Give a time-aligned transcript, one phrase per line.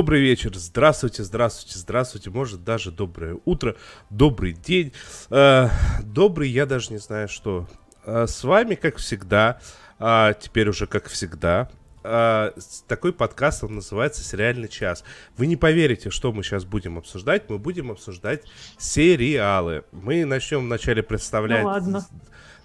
[0.00, 3.76] Добрый вечер, здравствуйте, здравствуйте, здравствуйте, может даже доброе утро,
[4.08, 4.94] добрый день,
[5.28, 5.68] э,
[6.02, 7.68] добрый, я даже не знаю что.
[8.06, 9.60] Э, с вами, как всегда,
[9.98, 11.68] э, теперь уже как всегда,
[12.02, 12.52] э,
[12.88, 15.04] такой подкаст, он называется «Сериальный час».
[15.36, 18.44] Вы не поверите, что мы сейчас будем обсуждать, мы будем обсуждать
[18.78, 19.84] сериалы.
[19.92, 21.60] Мы начнем вначале представлять...
[21.60, 22.06] Ну ладно.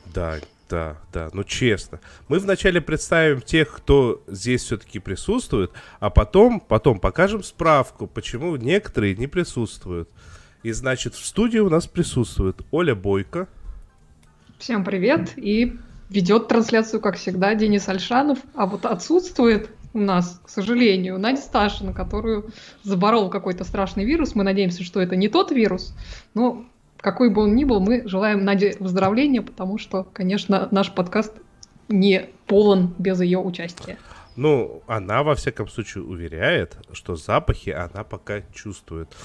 [0.06, 2.00] Да, да, да, ну честно.
[2.28, 9.16] Мы вначале представим тех, кто здесь все-таки присутствует, а потом, потом покажем справку, почему некоторые
[9.16, 10.10] не присутствуют.
[10.64, 13.48] И значит, в студии у нас присутствует Оля Бойко.
[14.58, 15.34] Всем привет.
[15.38, 15.78] И
[16.10, 18.40] ведет трансляцию, как всегда, Денис Альшанов.
[18.56, 22.52] А вот отсутствует у нас, к сожалению, Надя Сташина, которую
[22.84, 24.36] заборол какой-то страшный вирус.
[24.36, 25.96] Мы надеемся, что это не тот вирус,
[26.34, 26.66] но
[27.06, 31.34] какой бы он ни был, мы желаем Наде выздоровления, потому что, конечно, наш подкаст
[31.88, 34.00] не полон без ее участия.
[34.36, 39.16] Ну, она, во всяком случае, уверяет, что запахи она пока чувствует.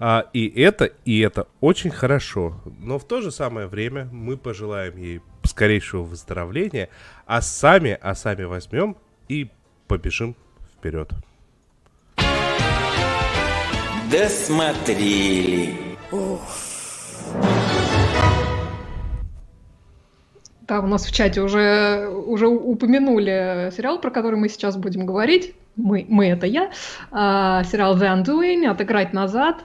[0.00, 2.60] А, и это, и это очень хорошо.
[2.80, 6.88] Но в то же самое время мы пожелаем ей скорейшего выздоровления,
[7.24, 8.96] а сами, а сами возьмем
[9.28, 9.48] и
[9.86, 10.34] побежим
[10.76, 11.12] вперед.
[14.10, 15.74] Досмотрели.
[16.10, 16.67] Ух.
[20.68, 25.54] Да, у нас в чате уже, уже упомянули сериал, про который мы сейчас будем говорить.
[25.76, 26.70] Мы, мы это я.
[27.10, 29.64] А, сериал The Undoing, «Отыграть назад».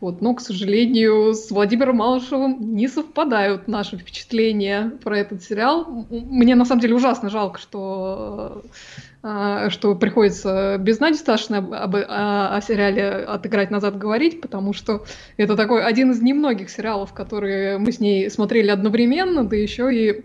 [0.00, 6.06] Вот, но, к сожалению, с Владимиром Малышевым не совпадают наши впечатления про этот сериал.
[6.08, 8.62] Мне, на самом деле, ужасно жалко, что
[9.22, 15.04] а, что приходится без Нади Сташиной об, о, о сериале «Отыграть назад» говорить, потому что
[15.36, 20.24] это такой один из немногих сериалов, которые мы с ней смотрели одновременно, да еще и,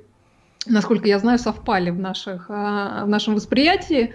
[0.65, 4.13] насколько я знаю, совпали в, наших, а, в нашем восприятии.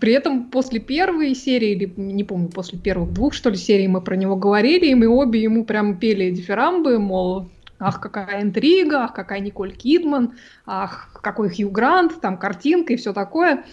[0.00, 4.00] При этом после первой серии, или не помню, после первых двух, что ли, серий мы
[4.00, 9.14] про него говорили, и мы обе ему прям пели дифирамбы, мол, ах, какая интрига, ах,
[9.14, 10.32] какая Николь Кидман,
[10.66, 13.64] ах, какой Хью Грант, там картинка и все такое.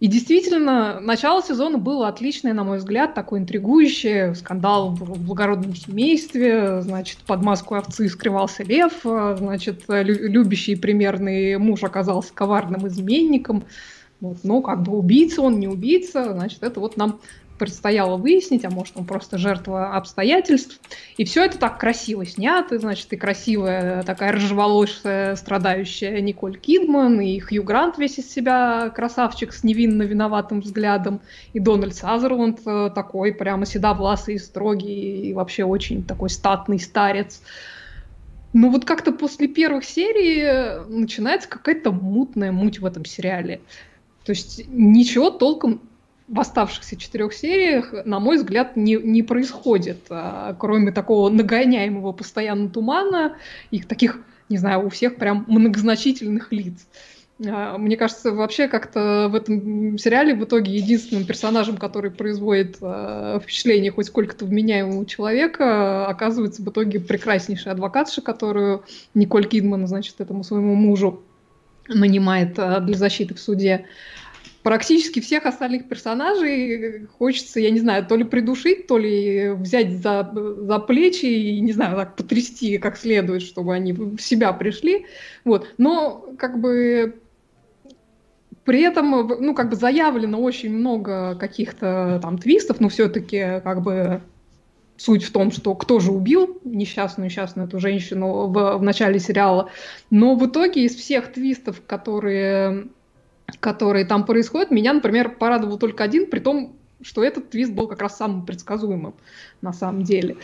[0.00, 4.34] И действительно, начало сезона было отличное, на мой взгляд, такой интригующий.
[4.34, 12.34] Скандал в благородном семействе, значит, под маску овцы скрывался лев, значит, любящий примерный муж оказался
[12.34, 13.62] коварным изменником.
[14.22, 17.18] Вот, но как бы убийца он, не убийца, значит, это вот нам
[17.58, 20.80] предстояло выяснить, а может он просто жертва обстоятельств.
[21.16, 27.36] И все это так красиво снято, значит, и красивая такая рыжеволосая страдающая Николь Кидман, и
[27.40, 31.20] Хью Грант весь из себя красавчик с невинно виноватым взглядом,
[31.52, 37.42] и Дональд Сазерленд э, такой прямо седовласый и строгий, и вообще очень такой статный старец.
[38.52, 43.60] Ну вот как-то после первых серий начинается какая-то мутная муть в этом сериале.
[44.24, 45.80] То есть ничего толком
[46.28, 52.70] в оставшихся четырех сериях, на мой взгляд, не, не происходит, а, кроме такого нагоняемого постоянно
[52.70, 53.36] тумана
[53.70, 54.18] и таких,
[54.48, 56.86] не знаю, у всех прям многозначительных лиц.
[57.46, 63.40] А, мне кажется, вообще как-то в этом сериале в итоге единственным персонажем, который производит э,
[63.42, 68.84] впечатление хоть сколько-то вменяемого человека, оказывается в итоге прекраснейшая адвокатша, которую
[69.14, 71.22] Николь Кидман, значит, этому своему мужу
[71.94, 73.86] нанимает э, для защиты в суде
[74.62, 80.30] практически всех остальных персонажей хочется, я не знаю, то ли придушить, то ли взять за,
[80.32, 85.06] за плечи и, не знаю, так потрясти как следует, чтобы они в себя пришли.
[85.44, 85.68] Вот.
[85.78, 87.20] Но как бы
[88.64, 94.22] при этом, ну, как бы заявлено очень много каких-то там твистов, но все-таки как бы
[95.02, 99.68] суть в том, что кто же убил несчастную, несчастную эту женщину в, в начале сериала.
[100.10, 102.86] Но в итоге из всех твистов, которые
[103.60, 108.00] которые там происходят, меня, например, порадовал только один, при том, что этот твист был как
[108.00, 109.14] раз самым предсказуемым
[109.60, 110.36] на самом деле.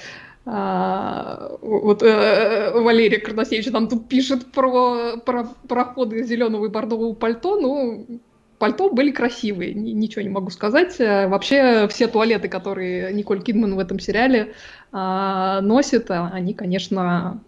[0.44, 7.58] А, вот э, Валерия Кардасевич там тут пишет про, про проходы зеленого и бордового пальто,
[7.60, 8.20] ну,
[8.58, 10.96] пальто были красивые, ничего не могу сказать.
[11.00, 14.54] Э, вообще все туалеты, которые Николь Кидман в этом сериале
[14.92, 17.40] а, носит, они, конечно,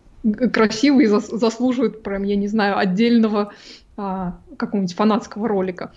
[0.53, 3.53] красивые и заслуживают прям, я не знаю, отдельного
[3.97, 5.93] а, какого-нибудь фанатского ролика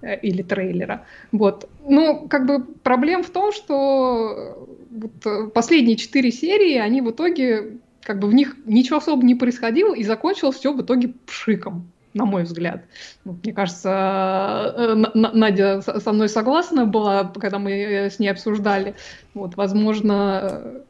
[0.00, 1.04] э, или трейлера.
[1.32, 1.68] Вот.
[1.86, 7.78] Ну, как бы проблем в том, что вот э, последние четыре серии, они в итоге,
[8.02, 11.90] как бы в них ничего особо не происходило, и закончилось все в итоге пшиком.
[12.16, 12.84] На мой взгляд.
[13.24, 18.94] Мне кажется, Надя со мной согласна была, когда мы с ней обсуждали.
[19.34, 20.82] Вот, возможно,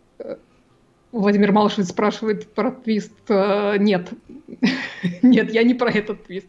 [1.12, 3.12] Владимир Малышевич спрашивает про твист.
[3.28, 4.10] Нет,
[5.22, 6.48] нет, я не про этот твист.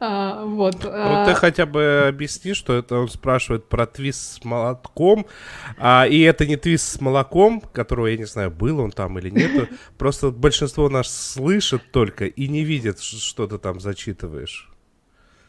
[0.00, 0.84] А, вот.
[0.84, 5.26] Ну, ты хотя бы объясни, что это он спрашивает про твист с молотком,
[5.78, 9.30] а, и это не твист с молоком, которого, я не знаю, был он там или
[9.30, 9.70] нет.
[9.98, 14.72] Просто большинство нас слышит только и не видит, что ты там зачитываешь.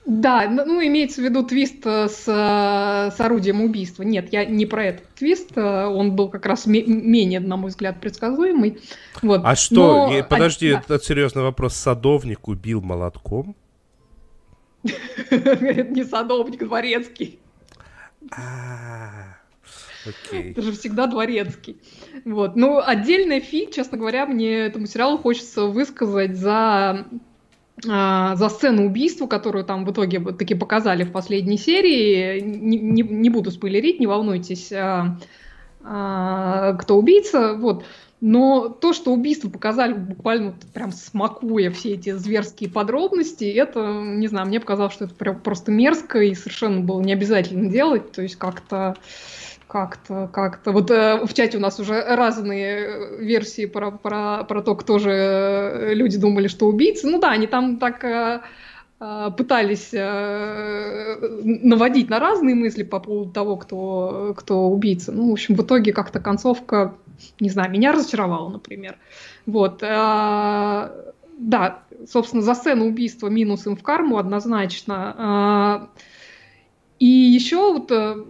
[0.06, 4.04] Да, ну, ну имеется в виду твист э, с, с орудием убийства.
[4.04, 8.02] Нет, я не про этот твист, э, он был как раз менее, на мой взгляд,
[8.02, 8.82] предсказуемый.
[9.22, 9.42] Вот.
[9.46, 10.24] А что, Но...
[10.24, 13.56] подожди, а, это серьезный вопрос, садовник убил молотком?
[15.32, 17.40] Говорит, не садовник, дворецкий.
[18.32, 19.38] А,
[20.06, 20.52] окей.
[20.52, 21.82] Это же всегда дворецкий.
[22.26, 22.56] Вот.
[22.56, 27.08] Ну, отдельная фи, честно говоря, мне этому сериалу хочется высказать за
[27.90, 32.40] а, за сцену убийства, которую там в итоге таки показали в последней серии.
[32.40, 35.18] Не, не, не буду спойлерить, не волнуйтесь, а,
[35.84, 37.56] а, кто убийца.
[37.56, 37.84] Вот.
[38.26, 44.48] Но то, что убийство показали буквально прям смакуя все эти зверские подробности, это, не знаю,
[44.48, 48.14] мне показалось, что это прям просто мерзко и совершенно было не обязательно делать.
[48.14, 48.96] То есть как-то
[49.68, 50.72] как-то, как-то.
[50.72, 55.12] Вот э, в чате у нас уже разные версии про, про, про то, кто же
[55.12, 57.08] э, люди думали, что убийцы.
[57.08, 58.40] Ну да, они там так э,
[59.02, 65.12] э, пытались э, наводить на разные мысли по поводу того, кто, кто убийца.
[65.12, 66.94] Ну, в общем, в итоге как-то концовка,
[67.40, 68.98] не знаю, меня разочаровала, например.
[69.46, 69.84] Вот.
[69.84, 75.90] Э, да, собственно, за сцену убийства минус им в карму однозначно.
[75.98, 76.02] Э,
[77.00, 78.24] и еще вот э,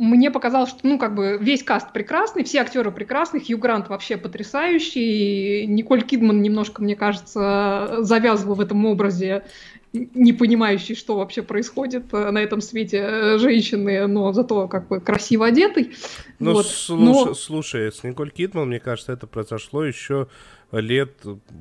[0.00, 4.16] мне показалось, что, ну, как бы весь каст прекрасный, все актеры прекрасны, Хью Грант вообще
[4.16, 9.44] потрясающий, Николь Кидман немножко, мне кажется, завязывала в этом образе,
[9.92, 15.00] не понимающий, что вообще происходит э, на этом свете э, женщины, но зато как бы
[15.00, 15.92] красиво одетый.
[16.38, 16.66] Ну, вот.
[16.66, 17.34] слушай, но...
[17.34, 20.28] слушай, с Николь Кидман, мне кажется, это произошло еще
[20.72, 21.12] лет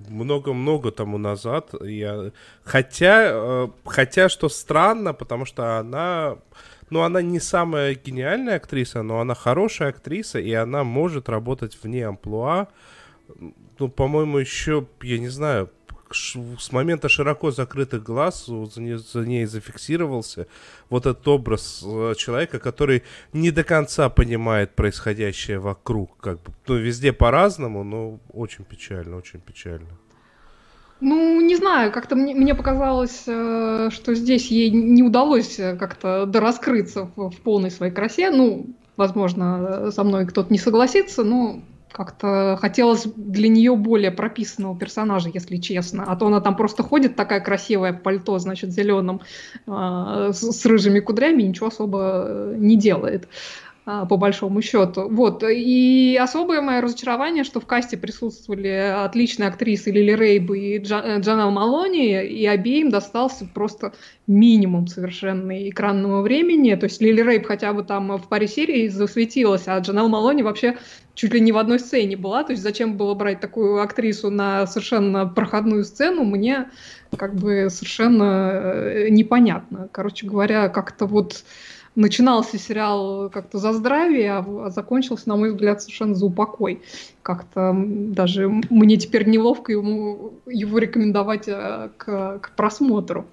[0.09, 1.71] много-много тому назад.
[1.83, 2.31] Я...
[2.63, 6.37] Хотя, э, хотя, что странно, потому что она
[6.89, 12.07] ну, она не самая гениальная актриса, но она хорошая актриса, и она может работать вне
[12.07, 12.67] амплуа.
[13.77, 15.69] Ну, по-моему, еще, я не знаю,
[16.11, 20.47] с момента широко закрытых глаз за ней, за ней зафиксировался
[20.89, 23.03] вот этот образ э, человека, который
[23.33, 26.17] не до конца понимает происходящее вокруг.
[26.17, 29.89] Как бы, ну, везде по-разному, но очень печально, очень печально.
[31.01, 36.25] Ну, не знаю, как-то мне, мне показалось, э, что здесь ей не удалось э, как-то
[36.25, 38.31] дораскрыться в, в полной своей красе.
[38.31, 38.67] Ну,
[38.97, 41.61] возможно, со мной кто-то не согласится, но
[41.91, 46.03] как-то хотелось для нее более прописанного персонажа, если честно.
[46.07, 49.21] А то она там просто ходит такая красивая пальто, значит, зеленым,
[49.67, 53.27] э, с, с рыжими кудрями, ничего особо э, не делает.
[53.27, 53.68] А,
[54.07, 55.07] по большому счету.
[55.09, 55.43] Вот.
[55.43, 61.51] И особое мое разочарование, что в касте присутствовали отличные актрисы Лили Рейб и Джан, Джанел
[61.51, 63.93] Малони, и обеим достался просто
[64.27, 66.75] минимум совершенно экранного времени.
[66.75, 70.77] То есть Лили Рейб хотя бы там в паре серий засветилась, а Джанел Малони вообще
[71.15, 72.43] чуть ли не в одной сцене была.
[72.43, 76.69] То есть зачем было брать такую актрису на совершенно проходную сцену, мне
[77.17, 79.89] как бы совершенно э, непонятно.
[79.91, 81.43] Короче говоря, как-то вот
[81.99, 86.81] начинался сериал как-то за здравие, а, а закончился, на мой взгляд, совершенно за упокой.
[87.21, 93.25] Как-то даже мне теперь неловко ему, его рекомендовать э, к, к просмотру.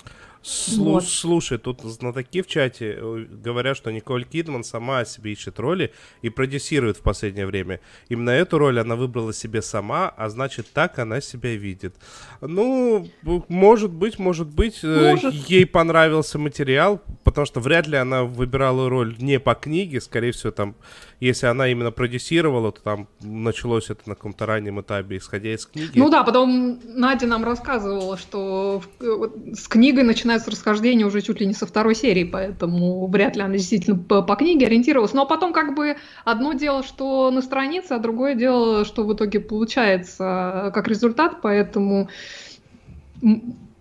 [0.47, 1.05] Слу- вот.
[1.05, 6.29] Слушай, тут знатоки в чате э, говорят, что Николь Кидман сама себе ищет роли и
[6.29, 7.81] продюсирует в последнее время.
[8.09, 11.97] Именно эту роль она выбрала себе сама, а значит, так она себя видит.
[12.41, 13.09] Ну,
[13.49, 15.35] может быть, может быть, э, может.
[15.35, 20.53] ей понравился материал, потому что вряд ли она выбирала роль не по книге, скорее всего,
[20.53, 20.77] там
[21.21, 25.99] если она именно продюсировала, то там началось это на каком-то раннем этапе, исходя из книги.
[25.99, 31.55] Ну да, потом Надя нам рассказывала, что с книгой начинается расхождение уже чуть ли не
[31.55, 35.15] со второй серии, поэтому вряд ли она действительно по, по книге ориентировалась.
[35.15, 39.41] Но потом как бы одно дело, что на странице, а другое дело, что в итоге
[39.41, 42.09] получается как результат, поэтому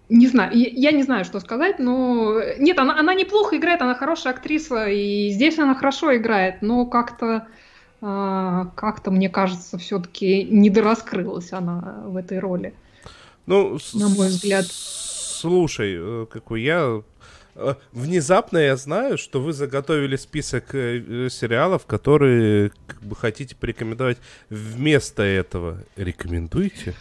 [0.09, 4.33] не знаю, я не знаю, что сказать, но нет, она, она неплохо играет, она хорошая
[4.33, 7.47] актриса, и здесь она хорошо играет, но как-то
[8.01, 12.73] а, как-то, мне кажется, все-таки не дораскрылась она в этой роли.
[13.47, 14.65] Ну, на мой взгляд.
[14.69, 17.01] Слушай, э, какой я
[17.55, 24.17] э, Внезапно я знаю, что вы заготовили список э, сериалов, которые как бы хотите порекомендовать
[24.49, 25.79] вместо этого.
[25.95, 26.93] Рекомендуете?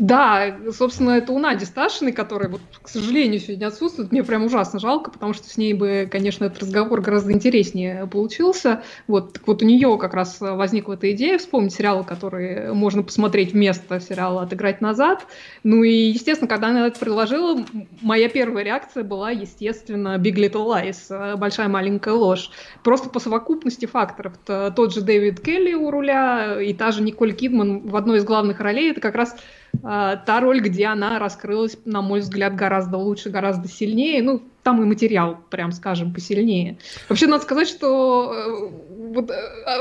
[0.00, 4.10] Да, собственно, это у Нади Сташиной, которая, вот, к сожалению, сегодня отсутствует.
[4.12, 8.82] Мне прям ужасно жалко, потому что с ней бы, конечно, этот разговор гораздо интереснее получился.
[9.06, 13.52] Вот, так вот у нее как раз возникла эта идея вспомнить сериалы, которые можно посмотреть
[13.52, 15.26] вместо сериала «Отыграть назад».
[15.64, 17.62] Ну и, естественно, когда она это предложила,
[18.00, 22.50] моя первая реакция была, естественно, «Big Little Lies», «Большая маленькая ложь».
[22.82, 24.32] Просто по совокупности факторов.
[24.46, 28.60] Тот же Дэвид Келли у руля и та же Николь Кидман в одной из главных
[28.60, 28.92] ролей.
[28.92, 29.36] Это как раз
[29.82, 34.22] та роль, где она раскрылась, на мой взгляд, гораздо лучше, гораздо сильнее.
[34.22, 36.78] Ну, там и материал, прям скажем, посильнее.
[37.08, 39.34] Вообще, надо сказать, что э, вот, э,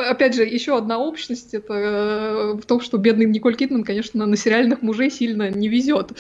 [0.10, 4.38] опять же, еще одна общность это э, в том, что бедный Николь Кидман, конечно, на
[4.38, 6.12] сериальных мужей сильно не везет.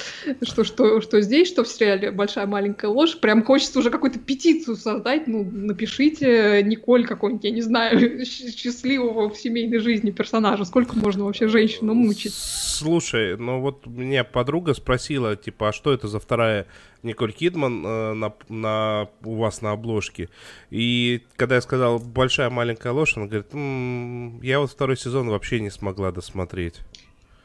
[0.41, 3.19] Что, что, что здесь, что в сериале «Большая маленькая ложь».
[3.19, 5.27] Прям хочется уже какую-то петицию создать.
[5.27, 10.65] Ну, напишите Николь какой-нибудь, я не знаю, счастливого в семейной жизни персонажа.
[10.65, 12.33] Сколько можно вообще женщину мучить?
[12.33, 16.67] Слушай, ну вот меня подруга спросила, типа, а что это за вторая
[17.03, 20.29] Николь Кидман э, на, на, у вас на обложке.
[20.69, 25.59] И когда я сказал «большая маленькая ложь», она говорит, м-м, я вот второй сезон вообще
[25.59, 26.81] не смогла досмотреть.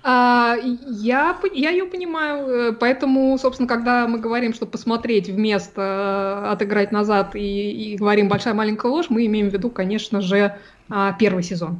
[0.07, 6.53] А, я, я ее понимаю, э, поэтому, собственно, когда мы говорим, что посмотреть вместо э,
[6.53, 10.59] отыграть назад и, и говорим большая маленькая ложь, мы имеем в виду, конечно же,
[10.91, 11.79] а, первый сезон.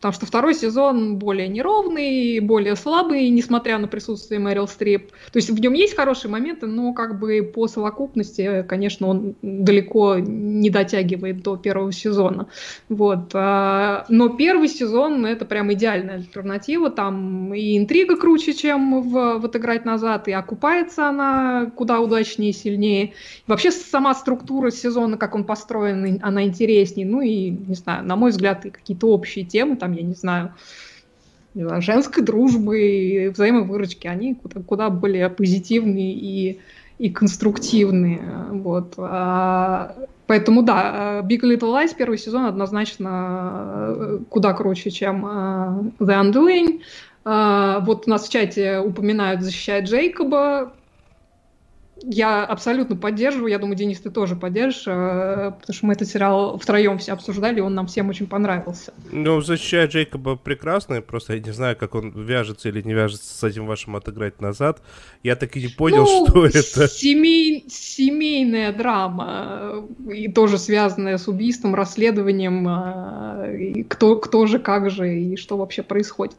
[0.00, 5.10] Потому что второй сезон более неровный, более слабый, несмотря на присутствие Мэрил Стрип.
[5.30, 10.16] То есть в нем есть хорошие моменты, но как бы по совокупности, конечно, он далеко
[10.18, 12.46] не дотягивает до первого сезона.
[12.88, 13.30] Вот.
[13.34, 16.90] А, но первый сезон— это прям идеальная альтернатива.
[16.90, 22.54] Там и интрига круче, чем в, в «Отыграть назад», и окупается она куда удачнее и
[22.54, 23.12] сильнее.
[23.46, 27.06] Вообще сама структура сезона, как он построен, она интереснее.
[27.06, 30.14] Ну и, не знаю, на мой взгляд, и какие-то общие темы там там, я не
[30.14, 30.54] знаю,
[31.54, 36.60] женской дружбы и взаимовыручки, они куда, куда более позитивные и,
[36.98, 38.22] и конструктивные.
[38.50, 38.94] Вот.
[38.98, 39.96] А,
[40.26, 46.80] поэтому да, Big Little Lies первый сезон однозначно куда круче, чем uh, The Undoing.
[47.22, 50.72] Uh, вот у нас в чате упоминают «Защищает Джейкоба»,
[52.02, 56.58] я абсолютно поддерживаю, я думаю, Денис, ты тоже поддержишь, э, потому что мы этот сериал
[56.58, 58.92] втроем все обсуждали, он нам всем очень понравился.
[59.12, 63.44] Ну, «Защищая Джейкоба» прекрасный, просто я не знаю, как он вяжется или не вяжется с
[63.44, 64.82] этим вашим «Отыграть назад».
[65.22, 66.88] Я так и не понял, ну, что это.
[66.88, 67.64] Семей...
[67.68, 75.20] Семейная драма, и тоже связанная с убийством, расследованием, э, и кто, кто же, как же,
[75.20, 76.36] и что вообще происходит.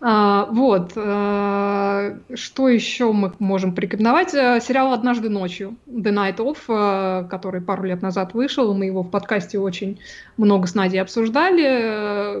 [0.00, 0.92] А, вот.
[0.96, 4.34] А, что еще мы можем порекомендовать?
[4.34, 8.74] Э, сериал «Однажды ночью» The Night Of, э, который пару лет назад вышел.
[8.74, 10.00] Мы его в подкасте очень
[10.36, 12.38] много с Надей обсуждали.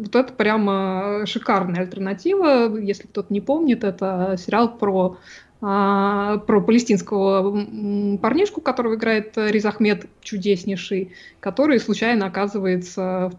[0.00, 2.76] Вот это прямо шикарная альтернатива.
[2.76, 5.18] Если кто-то не помнит, это сериал про
[5.64, 13.32] про палестинского парнишку, которого играет Риз Ахмед, чудеснейший, который случайно оказывается,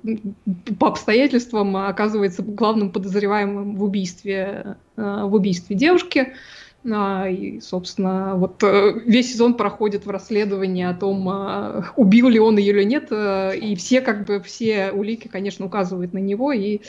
[0.79, 6.34] по обстоятельствам, оказывается главным подозреваемым в убийстве, э, в убийстве девушки.
[6.92, 12.39] А, и, собственно, вот э, весь сезон проходит в расследовании о том, а, убил ли
[12.39, 16.51] он ее или нет, э, и все, как бы, все улики, конечно, указывают на него,
[16.51, 16.82] и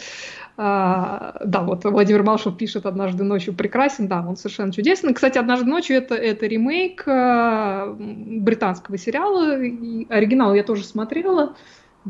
[0.58, 5.14] а, да, вот Владимир Малшев пишет «Однажды ночью прекрасен», да, он совершенно чудесный.
[5.14, 7.04] Кстати, «Однажды ночью» это, это ремейк
[8.42, 11.54] британского сериала, и оригинал я тоже смотрела,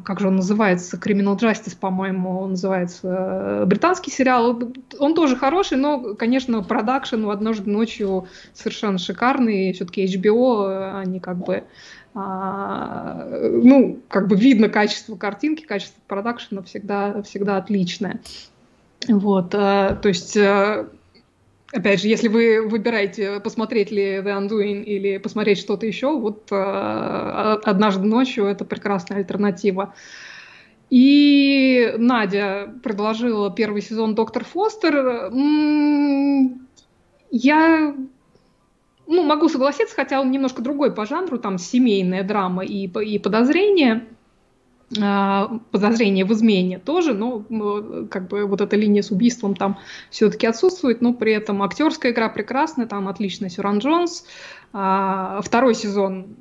[0.04, 4.58] как же он называется, Criminal Justice, по-моему, он называется, британский сериал,
[4.98, 11.38] он тоже хороший, но, конечно, продакшн в «Однажды ночью» совершенно шикарный, все-таки HBO, они как
[11.38, 11.64] бы
[12.18, 18.20] а, ну, как бы видно качество картинки, качество продакшена всегда, всегда отличное.
[19.06, 20.36] Вот, а, то есть,
[21.72, 27.60] опять же, если вы выбираете, посмотреть ли The Undoing или посмотреть что-то еще, вот а,
[27.64, 29.94] «Однажды ночью»— это прекрасная альтернатива.
[30.88, 35.30] И Надя предложила первый сезон «Доктор Фостер».
[37.32, 37.94] Я
[39.08, 44.06] ну, могу согласиться, хотя он немножко другой по жанру, там семейная драма и, и подозрение,
[44.06, 44.15] а,
[44.88, 47.44] подозрение в измене тоже, но
[48.08, 49.78] как бы вот эта линия с убийством там
[50.10, 54.24] все-таки отсутствует, но при этом актерская игра прекрасная, там отличный Сюран Джонс.
[54.72, 56.36] А, второй сезон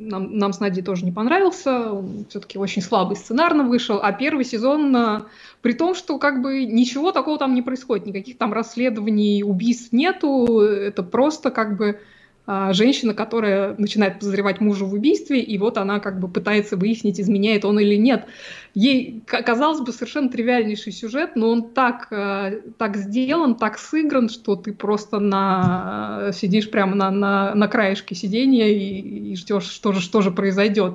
[0.00, 4.44] нам, нам с Надей тоже не понравился, он все-таки очень слабый сценарно вышел, а первый
[4.44, 5.26] сезон, а,
[5.60, 10.60] при том, что как бы ничего такого там не происходит, никаких там расследований, убийств нету,
[10.60, 11.98] это просто как бы а,
[12.46, 17.64] женщина, которая начинает подозревать мужа в убийстве, и вот она как бы пытается выяснить, изменяет
[17.64, 18.26] он или нет.
[18.74, 24.56] Ей, казалось бы, совершенно тривиальнейший сюжет, но он так, э, так сделан, так сыгран, что
[24.56, 30.00] ты просто на, сидишь прямо на, на, на краешке сидения и, и ждешь, что же,
[30.00, 30.94] что же произойдет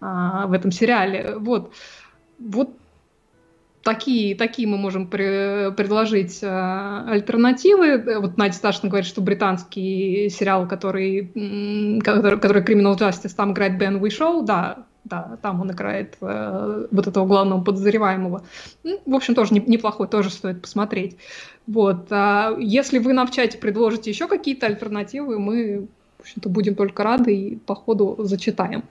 [0.00, 1.34] а, в этом сериале.
[1.36, 1.72] Вот.
[2.38, 2.79] Вот
[3.82, 8.20] такие, такие мы можем при, предложить э, альтернативы.
[8.20, 11.26] Вот Надя Сташина говорит, что британский сериал, который,
[12.02, 17.06] который, который Criminal Justice, там играет Бен Уишоу, да, да, там он играет э, вот
[17.06, 18.44] этого главного подозреваемого.
[18.84, 21.16] Ну, в общем, тоже не, неплохой, тоже стоит посмотреть.
[21.66, 22.08] Вот.
[22.10, 27.02] А если вы нам в чате предложите еще какие-то альтернативы, мы, в общем-то, будем только
[27.02, 28.84] рады и по ходу зачитаем.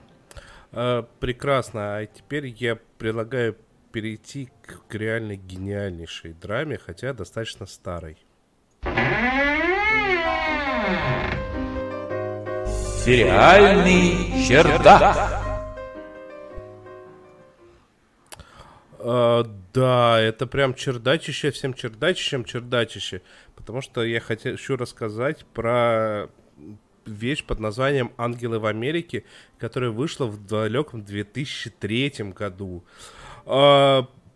[0.72, 1.98] А, прекрасно.
[1.98, 3.56] А теперь я предлагаю
[3.92, 8.16] перейти к, к реально гениальнейшей драме, хотя достаточно старой.
[13.04, 15.50] Сериальный чердак.
[18.98, 23.22] А, да, это прям чердачище, всем чердачищем чердачище.
[23.56, 26.28] Потому что я хочу рассказать про
[27.06, 29.24] вещь под названием «Ангелы в Америке»,
[29.58, 32.84] которая вышла в далеком 2003 году.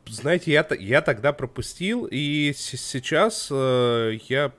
[0.06, 4.52] Знаете, я, я тогда пропустил, и сейчас э, я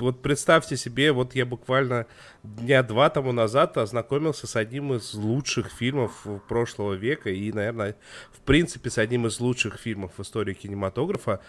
[0.00, 2.06] вот представьте себе, вот я буквально
[2.42, 7.96] дня два тому назад ознакомился с одним из лучших фильмов прошлого века и, наверное,
[8.32, 11.40] в принципе, с одним из лучших фильмов в истории кинематографа.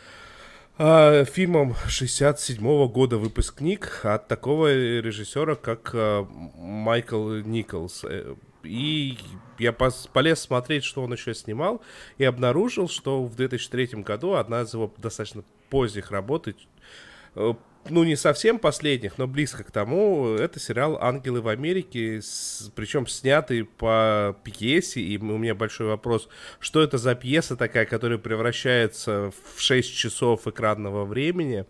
[0.77, 8.03] Э, фильмом 67 -го года выпускник от такого режиссера, как э, Майкл Николс.
[8.03, 9.17] Э, и
[9.59, 11.81] я полез смотреть, что он еще снимал,
[12.17, 16.47] и обнаружил, что в 2003 году одна из его достаточно поздних работ,
[17.35, 17.53] э,
[17.89, 22.21] ну, не совсем последних, но близко к тому, это сериал «Ангелы в Америке»,
[22.75, 28.19] причем снятый по пьесе, и у меня большой вопрос, что это за пьеса такая, которая
[28.19, 31.65] превращается в 6 часов экранного времени,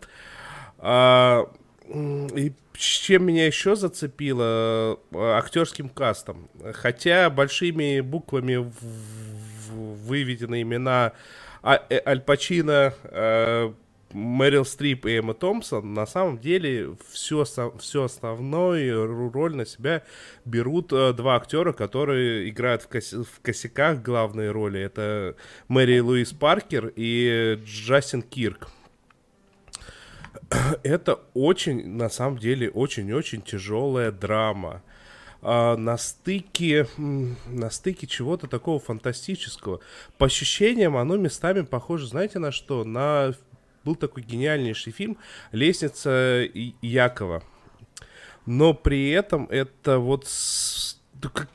[0.78, 1.50] а,
[1.92, 4.98] и чем меня еще зацепило?
[5.12, 6.48] Э, актерским кастом.
[6.72, 8.72] Хотя большими буквами
[9.70, 11.12] выведены имена
[11.62, 13.72] а, э, Аль Пачино, э,
[14.12, 17.44] Мэрил Стрип и Эмма Томпсон, на самом деле всю,
[17.78, 20.02] всю основную роль на себя
[20.44, 24.80] берут два актера, которые играют в, коси, в косяках главные роли.
[24.80, 25.36] Это
[25.68, 28.68] Мэри Луис Паркер и Джастин Кирк.
[30.82, 34.82] это очень, на самом деле, очень-очень тяжелая драма.
[35.44, 39.80] А, на стыке, на стыке чего-то такого фантастического.
[40.16, 42.84] По ощущениям, оно местами похоже, знаете, на что?
[42.84, 43.34] На
[43.84, 45.18] был такой гениальнейший фильм
[45.50, 46.46] «Лестница
[46.80, 47.42] Якова».
[48.46, 50.28] Но при этом это вот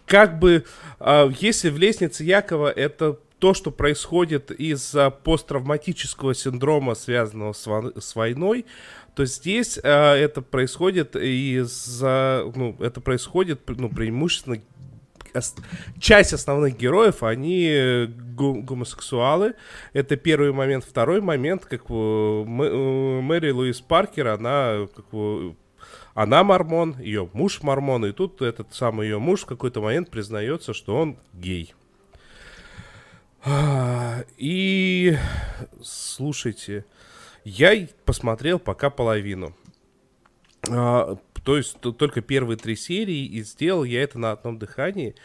[0.05, 0.65] как бы,
[0.99, 7.67] а, если в «Лестнице Якова» это то, что происходит из-за посттравматического синдрома, связанного с,
[8.00, 8.65] с войной,
[9.15, 14.62] то здесь э, это происходит из-за, ну, это происходит, ну, преимущественно
[16.00, 19.54] часть основных героев, они гомосексуалы.
[19.93, 20.84] Это первый момент.
[20.84, 25.06] Второй момент, как бы, э, Мэри Луис Паркер, она как
[26.13, 30.73] она мормон, ее муж мормон, и тут этот самый ее муж в какой-то момент признается,
[30.73, 31.76] что он гей.
[33.49, 35.17] А, и
[35.81, 36.86] слушайте,
[37.45, 39.55] я посмотрел пока половину.
[40.69, 45.15] А, то есть только первые три серии, и сделал я это на одном дыхании.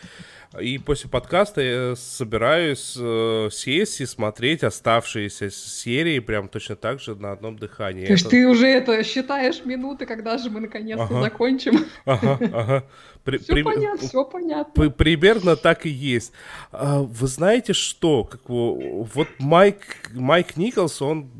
[0.60, 7.14] И после подкаста я собираюсь э, сесть и смотреть оставшиеся серии прям точно так же
[7.14, 8.04] на одном дыхании.
[8.04, 8.30] То есть это...
[8.32, 11.22] ты уже это считаешь минуты, когда же мы наконец-то ага.
[11.22, 11.86] закончим?
[12.04, 12.84] Ага, ага.
[13.24, 14.90] При, все при, понятно, все понятно.
[14.90, 16.32] Примерно так и есть.
[16.70, 18.24] А, вы знаете что?
[18.24, 21.30] Как, вот Майк, Майк Николс, он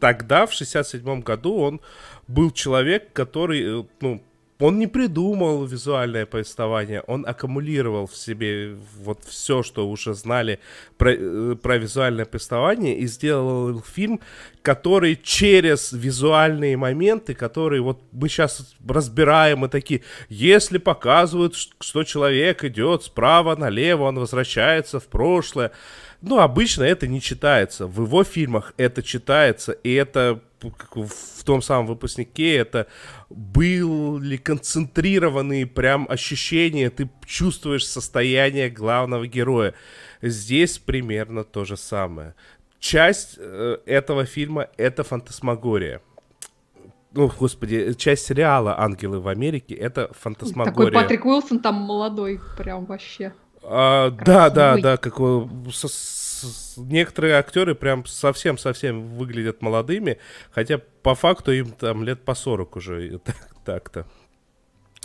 [0.00, 1.80] тогда, в 67 году, он
[2.26, 4.22] был человек, который, э, ну,
[4.58, 10.58] он не придумал визуальное повествование, он аккумулировал в себе вот все, что уже знали
[10.96, 14.20] про, э, про визуальное повествование, и сделал фильм,
[14.62, 22.64] который через визуальные моменты, которые вот мы сейчас разбираем, и такие, если показывают, что человек
[22.64, 25.72] идет справа налево, он возвращается в прошлое,
[26.22, 27.86] ну, обычно это не читается.
[27.86, 32.86] В его фильмах это читается, и это в том самом выпускнике, это
[33.28, 39.74] были концентрированные прям ощущения, ты чувствуешь состояние главного героя.
[40.22, 42.34] Здесь примерно то же самое.
[42.78, 46.00] Часть э, этого фильма— это фантасмагория.
[47.12, 50.90] ну, господи, часть сериала «Ангелы в Америке»— это фантасмагория.
[50.90, 53.32] Такой Патрик Уилсон там молодой, прям вообще.
[53.62, 55.16] А, да, да, да, как
[55.72, 55.88] со,
[56.40, 60.18] с, некоторые актеры прям совсем-совсем выглядят молодыми,
[60.50, 63.20] хотя по факту им там лет по 40 уже
[63.64, 64.06] так-то.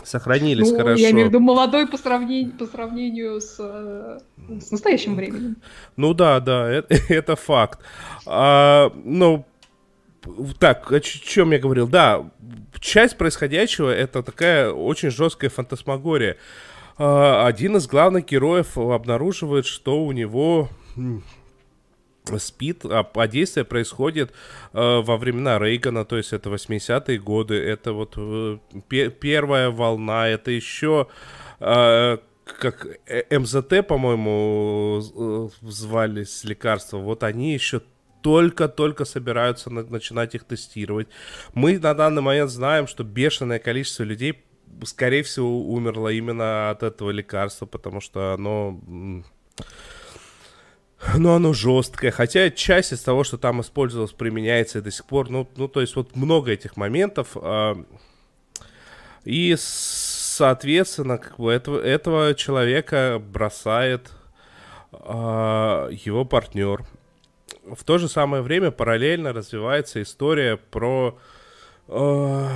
[0.03, 1.01] Сохранились ну, хорошо.
[1.01, 5.57] Я имею в виду молодой по сравнению, по сравнению с, с настоящим временем.
[5.95, 7.79] Ну да, да, это, это факт.
[8.25, 9.45] А, ну,
[10.59, 11.87] так, о чем я говорил?
[11.87, 12.31] Да,
[12.79, 16.37] часть происходящего это такая очень жесткая фантасмагория.
[16.97, 20.69] А, один из главных героев обнаруживает, что у него
[22.37, 24.31] спит, а, а действие происходит
[24.73, 30.27] э, во времена Рейгана, то есть это 80-е годы, это вот э, пе- первая волна,
[30.27, 31.07] это еще
[31.59, 32.17] э,
[32.59, 37.81] как э, МЗТ, по-моему, э, звались лекарства, вот они еще
[38.21, 41.07] только-только собираются на- начинать их тестировать.
[41.53, 44.43] Мы на данный момент знаем, что бешеное количество людей,
[44.83, 48.79] скорее всего, умерло именно от этого лекарства, потому что оно...
[51.17, 55.29] Ну, оно жесткое, хотя часть из того, что там использовалось, применяется и до сих пор.
[55.29, 57.35] Ну, ну то есть вот много этих моментов.
[57.35, 57.75] Э,
[59.23, 64.11] и, соответственно, как бы этого, этого человека бросает
[64.91, 64.97] э,
[66.03, 66.85] его партнер
[67.65, 71.17] в то же самое время параллельно развивается история про
[71.87, 72.47] э,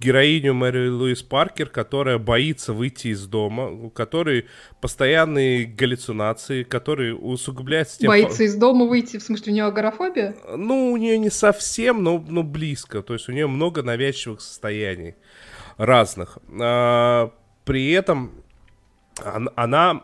[0.00, 4.46] героиню Мэри Луис Паркер, которая боится выйти из дома, у которой
[4.80, 8.08] постоянные галлюцинации, которые усугубляются тем...
[8.08, 10.36] Боится из дома выйти, в смысле, у нее агорафобия?
[10.56, 13.02] Ну, у нее не совсем, но, но близко.
[13.02, 15.14] То есть у нее много навязчивых состояний
[15.76, 16.38] разных.
[16.60, 17.32] А,
[17.64, 18.32] при этом
[19.24, 20.02] она, она,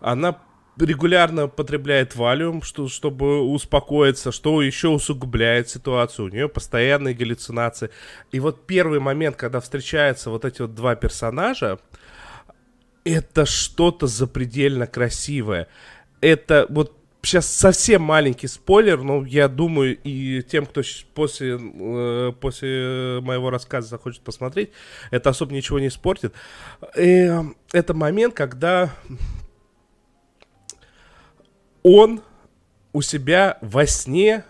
[0.00, 0.38] она
[0.78, 6.26] регулярно потребляет валиум, что, чтобы успокоиться, что еще усугубляет ситуацию.
[6.26, 7.90] У нее постоянные галлюцинации.
[8.32, 11.78] И вот первый момент, когда встречаются вот эти вот два персонажа,
[13.04, 15.68] это что-то запредельно красивое.
[16.20, 20.82] Это вот сейчас совсем маленький спойлер, но я думаю, и тем, кто
[21.14, 24.70] после, э, после моего рассказа захочет посмотреть,
[25.10, 26.34] это особо ничего не испортит.
[26.96, 28.90] И э, это момент, когда
[31.84, 32.22] он
[32.92, 34.44] у себя во сне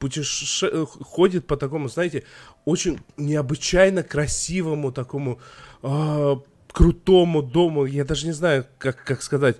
[0.00, 0.86] путеше...
[0.86, 2.24] ходит по такому, знаете,
[2.64, 5.38] очень необычайно красивому такому
[5.82, 6.36] э,
[6.72, 9.56] крутому дому, я даже не знаю, как, как сказать,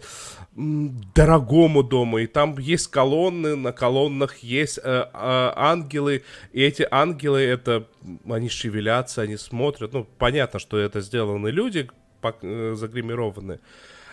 [0.56, 7.40] дорогому дому, и там есть колонны, на колоннах есть э, э, ангелы, и эти ангелы,
[7.40, 7.86] это,
[8.28, 11.88] они шевелятся, они смотрят, ну, понятно, что это сделаны люди,
[12.22, 13.60] э, загримированные,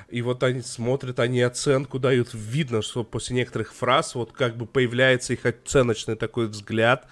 [0.09, 2.29] и вот они смотрят, они оценку дают.
[2.33, 7.07] Видно, что после некоторых фраз вот как бы появляется их оценочный такой взгляд.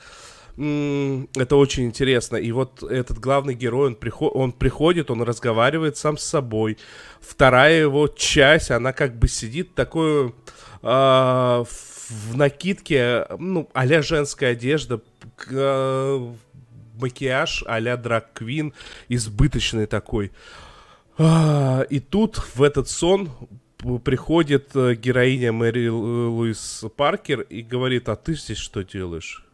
[0.58, 2.38] Это очень интересно.
[2.38, 6.78] И вот этот главный герой, он, приход, он приходит, он разговаривает сам с собой.
[7.20, 10.32] Вторая его часть, она как бы сидит такой э,
[10.82, 15.02] в накидке, ну, а женская одежда,
[15.50, 16.34] э,
[16.98, 18.74] макияж а-ля драг-квин,
[19.10, 20.32] избыточный такой.
[20.32, 20.65] А,
[21.18, 23.30] и тут в этот сон
[24.04, 29.46] приходит э, героиня Мэри Луис Паркер и говорит, а ты здесь что делаешь?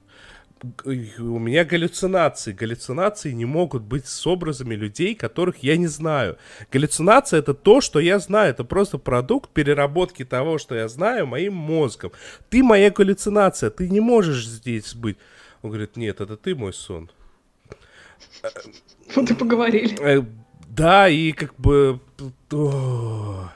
[0.83, 2.51] у меня галлюцинации.
[2.51, 6.37] Галлюцинации не могут быть с образами людей, которых я не знаю.
[6.71, 8.51] Галлюцинация это то, что я знаю.
[8.51, 12.11] Это просто продукт переработки того, что я знаю, моим мозгом.
[12.49, 15.17] Ты моя галлюцинация, ты не можешь здесь быть.
[15.61, 17.09] Он говорит, нет, это ты мой сон.
[19.15, 20.25] Вот и поговорили.
[20.71, 21.99] Э, да, и как бы...
[22.51, 23.49] О,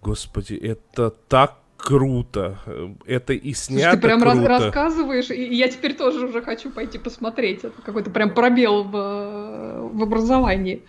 [0.00, 2.58] господи, это так круто.
[3.06, 4.48] Это и снято Слушай, ты прям круто.
[4.48, 7.64] Раз рассказываешь, и я теперь тоже уже хочу пойти посмотреть.
[7.64, 8.90] Это какой-то прям пробел в,
[9.92, 10.82] в образовании.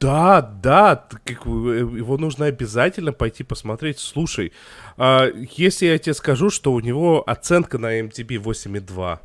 [0.00, 3.98] Да, да, как, его нужно обязательно пойти посмотреть.
[3.98, 4.52] Слушай,
[4.98, 9.18] а, если я тебе скажу, что у него оценка на MDB 8,2,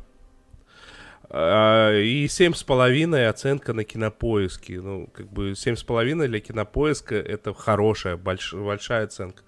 [1.30, 4.80] а, и семь с половиной оценка на кинопоиске.
[4.80, 9.42] Ну, как бы семь с половиной для кинопоиска это хорошая, больш, большая оценка.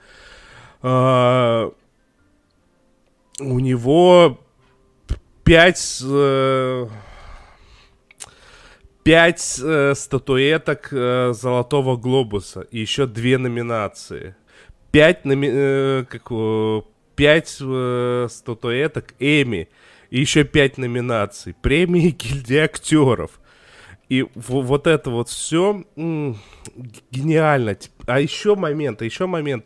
[0.80, 1.72] А,
[3.40, 4.40] у него
[5.44, 6.02] пять...
[6.04, 6.86] Э,
[9.02, 14.36] пять э, статуэток э, Золотого Глобуса и еще две номинации.
[14.90, 15.48] Пять, номи...
[15.52, 16.30] э, как,
[17.16, 19.68] пять э, статуэток Эми
[20.12, 21.54] и еще пять номинаций.
[21.54, 23.40] Премии гильдии актеров.
[24.10, 25.84] И вот это вот все
[27.10, 27.78] гениально.
[28.04, 29.64] А еще момент, а еще момент.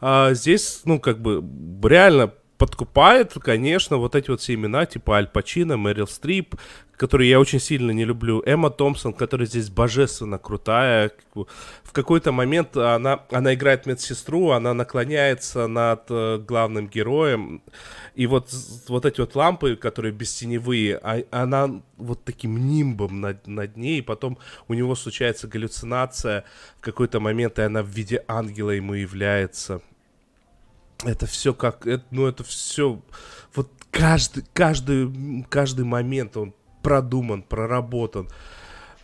[0.00, 1.44] А, здесь, ну, как бы,
[1.88, 6.56] реально подкупает, конечно, вот эти вот все имена, типа Аль Пачино, Мэрил Стрип,
[6.98, 8.42] которые я очень сильно не люблю.
[8.44, 11.12] Эмма Томпсон, которая здесь божественно крутая.
[11.32, 17.62] В какой-то момент она, она играет медсестру, она наклоняется над э, главным героем.
[18.16, 18.52] И вот,
[18.88, 24.00] вот эти вот лампы, которые бестеневые, а, она вот таким нимбом над, над ней.
[24.00, 26.44] И потом у него случается галлюцинация
[26.78, 29.82] в какой-то момент, и она в виде ангела ему является.
[31.04, 31.86] Это все как...
[31.86, 33.00] Это, ну, это все...
[33.54, 36.54] Вот каждый, каждый, каждый момент, он
[36.88, 38.28] продуман, проработан.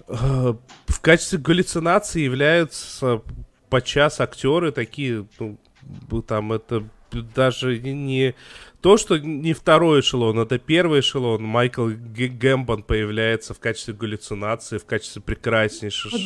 [0.09, 0.55] Э,
[0.87, 3.21] в качестве галлюцинации являются
[3.69, 5.59] подчас актеры такие, ну,
[6.23, 8.35] там это даже не
[8.81, 11.43] то, что не второй эшелон, это первый эшелон.
[11.43, 16.17] Майкл Гэмбон появляется в качестве галлюцинации, в качестве прекраснейшего.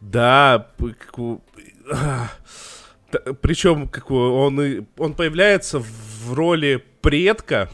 [0.00, 0.70] Да,
[3.40, 7.70] причем как он, он появляется в роли предка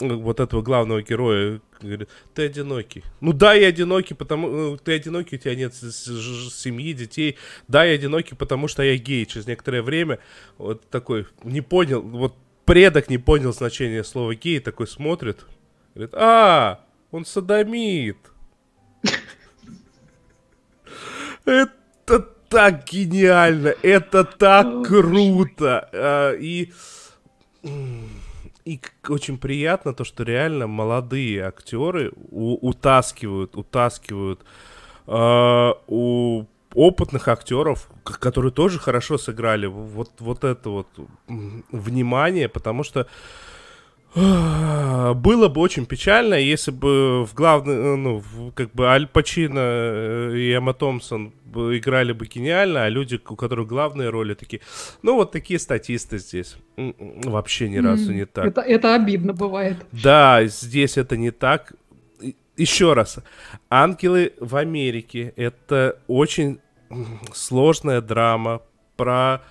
[0.00, 3.04] вот этого главного героя, говорит, ты одинокий.
[3.20, 7.36] Ну да, я одинокий, потому ну, ты одинокий, у тебя нет семьи, детей.
[7.66, 9.26] Да, я одинокий, потому что я гей.
[9.26, 10.18] Через некоторое время
[10.56, 12.34] вот такой не понял, вот
[12.64, 15.46] предок не понял значение слова гей, такой смотрит,
[15.94, 18.18] говорит, а, он садомит.
[21.44, 25.88] Это так гениально, это так круто.
[25.92, 26.72] А, и
[28.68, 34.44] и очень приятно то, что реально молодые актеры у, утаскивают, утаскивают
[35.06, 40.86] э, у опытных актеров, которые тоже хорошо сыграли, вот, вот это вот
[41.72, 43.06] внимание, потому что
[44.14, 48.22] было бы очень печально, если бы в главной, э, ну,
[48.54, 53.68] как бы Аль Пачино э, и Эмма Томпсон играли бы гениально, а люди, у которых
[53.68, 54.60] главные роли такие,
[55.02, 56.56] ну, вот такие статисты здесь.
[56.76, 58.46] Вообще ни разу не так.
[58.46, 59.76] Это, это обидно бывает.
[59.92, 61.74] Да, здесь это не так.
[62.56, 63.20] Еще раз.
[63.70, 66.58] «Ангелы в Америке»— это очень
[67.32, 68.62] сложная драма
[68.96, 69.42] про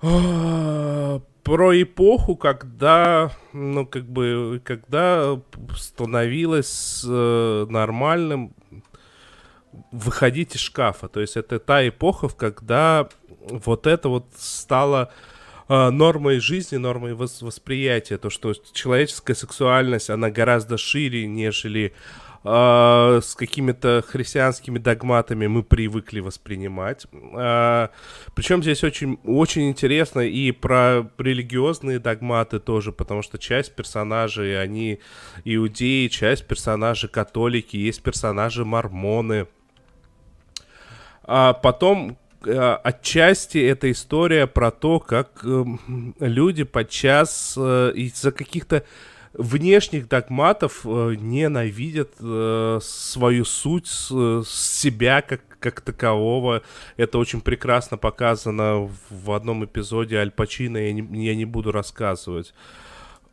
[0.00, 5.40] а, про эпоху, когда, ну, как бы, когда
[5.76, 8.54] становилось э, нормальным
[9.90, 11.08] выходить из шкафа.
[11.08, 13.08] То есть это та эпоха, когда
[13.40, 15.12] вот это вот стало
[15.68, 18.18] э, нормой жизни, нормой вос восприятия.
[18.18, 21.92] То, что человеческая сексуальность, она гораздо шире, нежели
[22.44, 27.06] э, с какими-то христианскими догматами мы привыкли воспринимать.
[27.12, 27.88] Э,
[28.34, 35.00] причем здесь очень, очень интересно и про религиозные догматы тоже, потому что часть персонажей, они
[35.44, 39.46] иудеи, часть персонажей католики, есть персонажи мормоны.
[41.24, 45.64] А потом э, отчасти эта история про то, как э,
[46.18, 48.84] люди подчас э, из-за каких-то
[49.34, 56.62] внешних догматов э, ненавидят э, свою суть, э, себя как, как такового.
[56.96, 62.52] Это очень прекрасно показано в одном эпизоде Аль Пачино, я не, я не буду рассказывать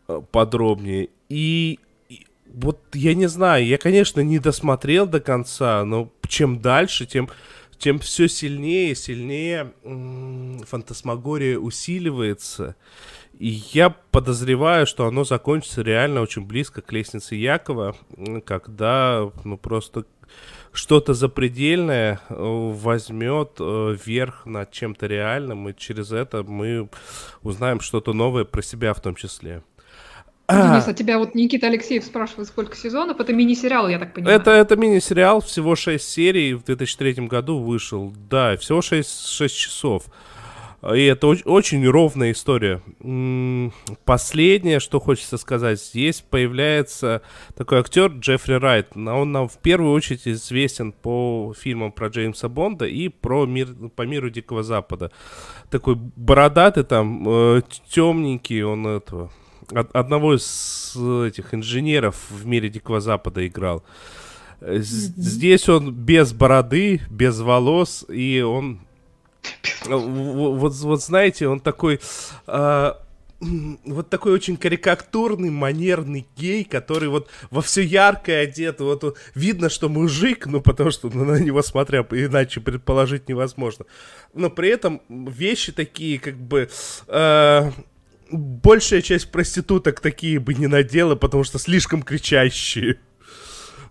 [0.07, 1.09] э, подробнее.
[1.27, 7.05] И, и вот я не знаю, я, конечно, не досмотрел до конца, но чем дальше,
[7.05, 7.29] тем
[7.79, 9.71] тем все сильнее и сильнее
[10.67, 12.75] фантасмагория усиливается.
[13.39, 17.95] И я подозреваю, что оно закончится реально очень близко к лестнице Якова,
[18.45, 20.03] когда ну просто
[20.73, 26.89] что-то запредельное э, возьмет э, верх над чем-то реальным, и через это мы
[27.41, 29.63] узнаем что-то новое про себя в том числе.
[30.49, 33.19] Денис, а тебя вот Никита Алексеев спрашивает, сколько сезонов?
[33.19, 34.35] Это мини-сериал, я так понимаю.
[34.35, 38.13] Это, это мини-сериал, всего 6 серий, в 2003 году вышел.
[38.29, 40.05] Да, всего 6, 6 часов.
[40.81, 42.81] И это очень, ровная история.
[44.05, 47.21] Последнее, что хочется сказать, здесь появляется
[47.57, 48.95] такой актер Джеффри Райт.
[48.95, 54.03] Он нам в первую очередь известен по фильмам про Джеймса Бонда и про мир, по
[54.03, 55.11] миру Дикого Запада.
[55.69, 59.31] Такой бородатый там, э, темненький он этого.
[59.71, 63.83] Одного из этих инженеров в мире Дикого Запада играл.
[64.61, 64.79] Mm-hmm.
[64.81, 68.81] Здесь он без бороды, без волос, и он
[69.85, 71.99] вот, вот знаете, он такой...
[72.47, 72.93] Э,
[73.41, 78.81] вот такой очень карикатурный, манерный гей, который вот во все яркое одет.
[78.81, 83.85] Вот, видно, что мужик, ну, потому что на него смотря, иначе предположить невозможно.
[84.33, 86.69] Но при этом вещи такие, как бы...
[87.07, 87.71] Э,
[88.31, 92.99] большая часть проституток такие бы не надела, потому что слишком кричащие.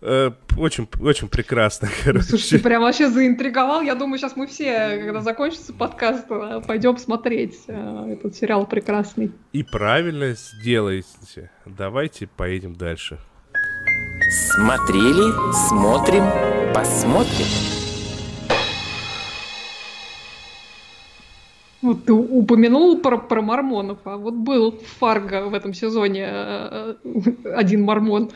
[0.01, 2.25] Э, очень, очень прекрасно, короче.
[2.25, 3.83] Слушай, ты прям вообще заинтриговал.
[3.83, 9.33] Я думаю, сейчас мы все, когда закончится подкаст, э, пойдем смотреть э, этот сериал прекрасный.
[9.53, 11.51] И правильно сделаете.
[11.65, 13.19] Давайте поедем дальше.
[14.55, 15.33] Смотрели,
[15.69, 16.25] смотрим,
[16.75, 17.78] посмотрим.
[21.81, 26.95] Вот ты упомянул про, про мормонов, а вот был Фарго в этом сезоне э,
[27.45, 28.33] один мормон.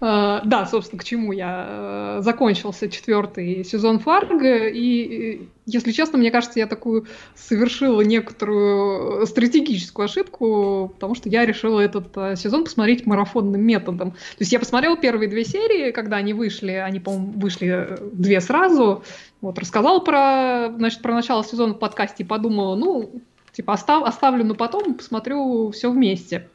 [0.00, 6.30] Э, да, собственно, к чему я э, закончился четвертый сезон Фарго, и, если честно, мне
[6.30, 13.60] кажется, я такую совершила некоторую стратегическую ошибку, потому что я решила этот сезон посмотреть марафонным
[13.60, 14.12] методом.
[14.12, 19.04] То есть я посмотрела первые две серии, когда они вышли, они, по-моему, вышли две сразу,
[19.40, 23.10] вот, рассказал про, значит, про начало сезона в подкасте и подумала, ну,
[23.52, 26.48] типа, остав, оставлю на потом, посмотрю все вместе.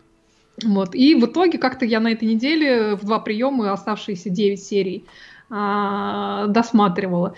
[0.63, 0.95] Вот.
[0.95, 5.05] И в итоге как-то я на этой неделе в два приема оставшиеся 9 серий
[5.49, 7.35] а, досматривала.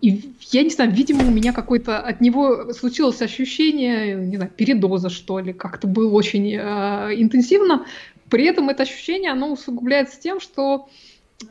[0.00, 5.10] И я не знаю, видимо, у меня какое-то от него случилось ощущение, не знаю, передоза,
[5.10, 7.84] что ли, как-то было очень э, интенсивно.
[8.30, 10.88] При этом это ощущение, оно усугубляется тем, что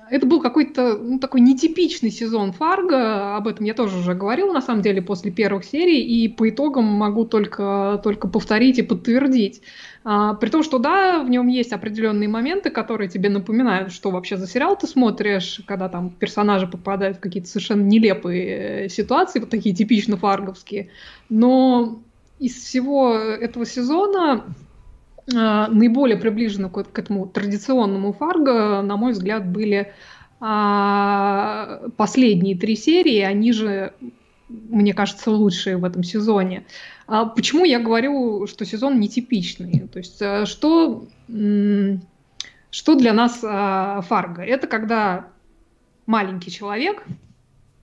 [0.10, 4.62] это был какой-то ну, такой нетипичный сезон Фарго, об этом я тоже уже говорила, на
[4.62, 9.62] самом деле, после первых серий, и по итогам могу только, только повторить и подтвердить.
[10.04, 14.36] А, при том, что да, в нем есть определенные моменты, которые тебе напоминают, что вообще
[14.36, 19.50] за сериал ты смотришь, когда там персонажи попадают в какие-то совершенно нелепые э, ситуации, вот
[19.50, 20.90] такие типично фарговские.
[21.30, 22.00] Но
[22.40, 24.44] из всего этого сезона
[25.28, 29.94] наиболее приближены к, к этому традиционному фарго, на мой взгляд, были
[30.40, 33.94] а, последние три серии, они же,
[34.50, 36.66] мне кажется, лучшие в этом сезоне.
[37.08, 39.88] А почему я говорю, что сезон нетипичный?
[39.92, 41.08] То есть э, что,
[42.70, 44.44] что для нас а, фарго?
[44.44, 45.28] Это когда
[46.06, 47.04] маленький человек,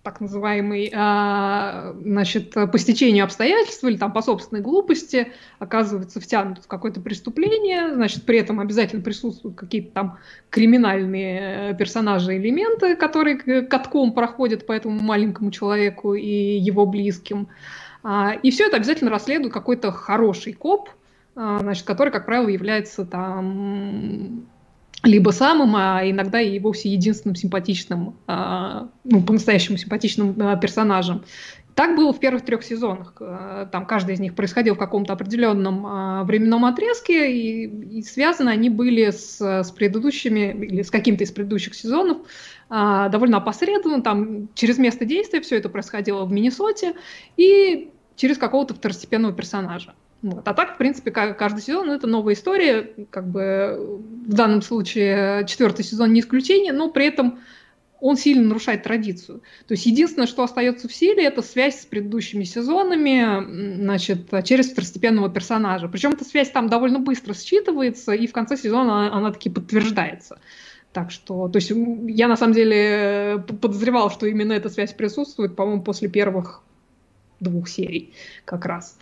[0.05, 6.67] так называемый, а, значит, по стечению обстоятельств или там по собственной глупости оказывается втянут в
[6.69, 10.19] какое-то преступление, значит, при этом обязательно присутствуют какие-то там
[10.51, 17.49] криминальные э, персонажи, элементы, которые катком проходят по этому маленькому человеку и его близким.
[18.03, 20.91] А, и все это обязательно расследует какой-то хороший коп,
[21.35, 24.47] а, значит, который, как правило, является там
[25.05, 31.25] либо самым, а иногда и вовсе единственным симпатичным, а, ну, по-настоящему симпатичным а, персонажем.
[31.75, 33.15] Так было в первых трех сезонах.
[33.21, 38.71] А, там каждый из них происходил в каком-то определенном временном отрезке, и, и связаны они
[38.71, 42.19] были с, с предыдущими, или с каким-то из предыдущих сезонов,
[42.71, 44.03] довольно опосредованно.
[44.03, 46.95] Там через место действия все это происходило в Миннесоте,
[47.37, 49.95] и через какого-то второстепенного персонажа.
[50.25, 50.49] Вот.
[50.49, 52.95] А так, в принципе, каждый сезон это новая история.
[53.11, 57.41] Как бы в данном случае четвертый сезон не исключение, но при этом
[58.01, 59.43] он сильно нарушает традицию.
[59.69, 65.29] То есть единственное, что остается в силе, это связь с предыдущими сезонами, значит, через второстепенного
[65.29, 65.89] персонажа.
[65.89, 70.41] Причем эта связь там довольно быстро считывается, и в конце сезона она, она таки подтверждается.
[70.95, 75.83] Так что, то есть я на самом деле подозревал, что именно эта связь присутствует, по-моему,
[75.83, 76.63] после первых
[77.41, 78.99] двух серий как раз.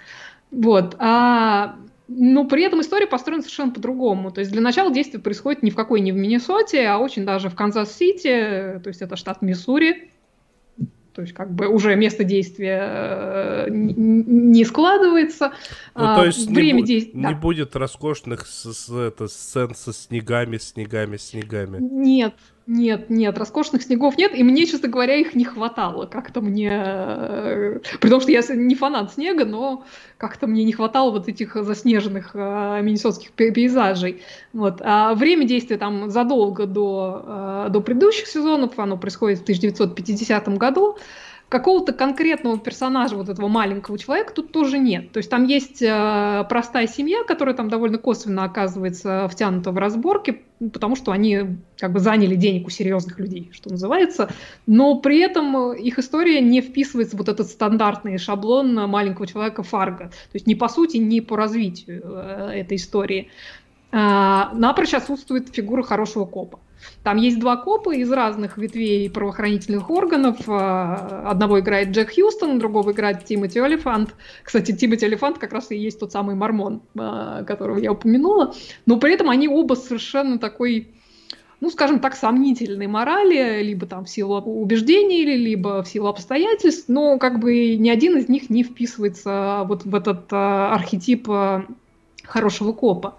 [0.53, 0.97] Вот.
[0.99, 1.77] А,
[2.09, 4.31] но при этом история построена совершенно по-другому.
[4.31, 7.49] То есть для начала действие происходит ни в какой не в Миннесоте, а очень даже
[7.49, 10.11] в Канзас-Сити, то есть это штат Миссури.
[11.15, 15.53] То есть как бы уже место действия э, не складывается.
[15.95, 17.33] Ну, то а, есть Время не, действия, не да.
[17.33, 21.79] будет роскошных с, с, это, сцен со снегами, снегами, снегами.
[21.81, 22.35] Нет,
[22.67, 26.07] нет, нет, роскошных снегов нет, и мне, честно говоря, их не хватало.
[26.07, 26.71] Как-то мне...
[26.73, 29.85] Э, при том, что я не фанат снега, но
[30.17, 34.23] как-то мне не хватало вот этих заснеженных э, миннесотских пейзажей.
[34.53, 34.81] Вот.
[34.81, 40.97] А время действия там задолго до, э, до предыдущих сезонов, оно происходит в 1950 году
[41.53, 45.13] какого-то конкретного персонажа, вот этого маленького человека, тут тоже нет.
[45.13, 50.41] То есть там есть э, простая семья, которая там довольно косвенно оказывается втянута в разборки,
[50.73, 54.31] потому что они как бы заняли денег у серьезных людей, что называется.
[54.67, 60.07] Но при этом их история не вписывается в вот этот стандартный шаблон маленького человека Фарго.
[60.07, 63.29] То есть ни по сути, ни по развитию э, этой истории.
[63.91, 66.61] Э, напрочь отсутствует фигура хорошего копа.
[67.03, 70.37] Там есть два копа из разных ветвей правоохранительных органов.
[70.47, 74.15] А, одного играет Джек Хьюстон, другого играет Тимоти Олифант.
[74.43, 78.55] Кстати, Тимоти Олифант как раз и есть тот самый мормон, а, которого я упомянула.
[78.87, 80.95] Но при этом они оба совершенно такой
[81.61, 87.19] ну, скажем так, сомнительной морали, либо там в силу убеждений, либо в силу обстоятельств, но
[87.19, 91.29] как бы ни один из них не вписывается вот в этот а, архетип
[92.25, 93.19] хорошего копа.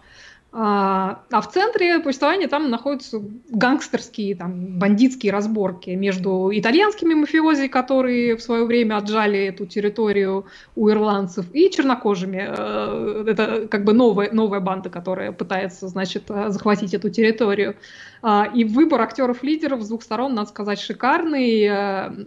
[0.56, 8.36] А, а в центре повествования там находятся гангстерские, там, бандитские разборки между итальянскими мафиози, которые
[8.36, 10.46] в свое время отжали эту территорию
[10.76, 12.46] у ирландцев, и чернокожими.
[12.48, 17.76] Э, это как бы новая, новая банда, которая пытается, значит, э, захватить эту территорию.
[18.22, 22.26] А, и выбор актеров-лидеров с двух сторон, надо сказать, шикарный э,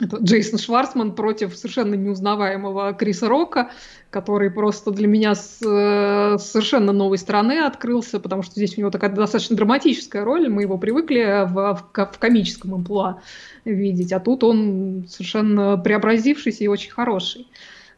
[0.00, 3.70] это Джейсон Шварцман против совершенно неузнаваемого Криса Рока,
[4.10, 8.90] который просто для меня с, с совершенно новой стороны открылся, потому что здесь у него
[8.90, 13.20] такая достаточно драматическая роль, мы его привыкли в, в, в комическом амплуа
[13.64, 17.48] видеть, а тут он совершенно преобразившийся и очень хороший.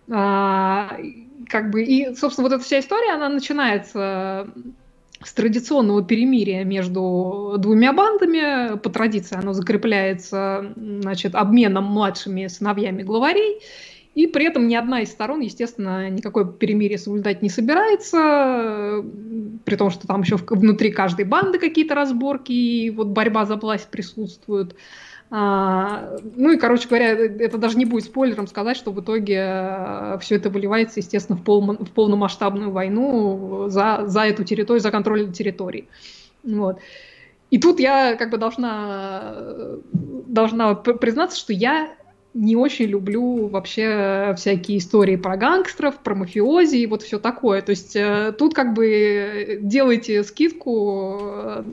[0.09, 0.99] А,
[1.49, 4.49] как бы, и, собственно, вот эта вся история, она начинается
[5.27, 8.79] с традиционного перемирия между двумя бандами.
[8.79, 13.61] По традиции оно закрепляется значит, обменом младшими сыновьями главарей.
[14.15, 19.05] И при этом ни одна из сторон, естественно, никакое перемирие соблюдать не собирается,
[19.65, 23.91] при том, что там еще внутри каждой банды какие-то разборки, и вот борьба за власть
[23.91, 24.75] присутствует.
[25.29, 30.19] А, ну и, короче говоря, это даже не будет спойлером сказать, что в итоге э,
[30.21, 35.33] все это выливается, естественно, в, пол, в полномасштабную войну за, за эту территорию, за контроль
[35.33, 35.89] территории.
[36.45, 36.79] Вот.
[37.51, 39.35] И тут я как бы должна,
[39.93, 41.97] должна признаться, что я
[42.37, 47.63] не очень люблю вообще всякие истории про гангстеров, про мафиози и вот все такое.
[47.63, 51.65] То есть э, тут как бы делайте скидку э,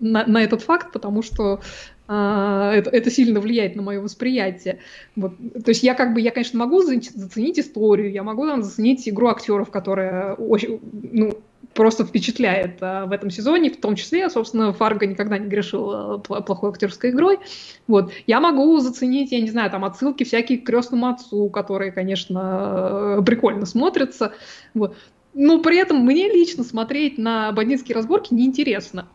[0.00, 1.60] на, на этот факт, потому что
[2.08, 4.78] это, это сильно влияет на мое восприятие.
[5.16, 5.36] Вот.
[5.64, 9.28] То есть я как бы, я, конечно, могу заценить историю, я могу там заценить игру
[9.28, 11.34] актеров, которая очень, ну,
[11.76, 16.18] просто впечатляет а, в этом сезоне, в том числе, собственно, Фарго никогда не грешил а,
[16.18, 17.38] плохой актерской игрой.
[17.86, 18.12] Вот.
[18.26, 23.66] Я могу заценить, я не знаю, там отсылки всякие к крестному отцу, которые, конечно, прикольно
[23.66, 24.32] смотрятся.
[24.74, 24.96] Вот.
[25.34, 29.06] Но при этом мне лично смотреть на бандитские разборки неинтересно.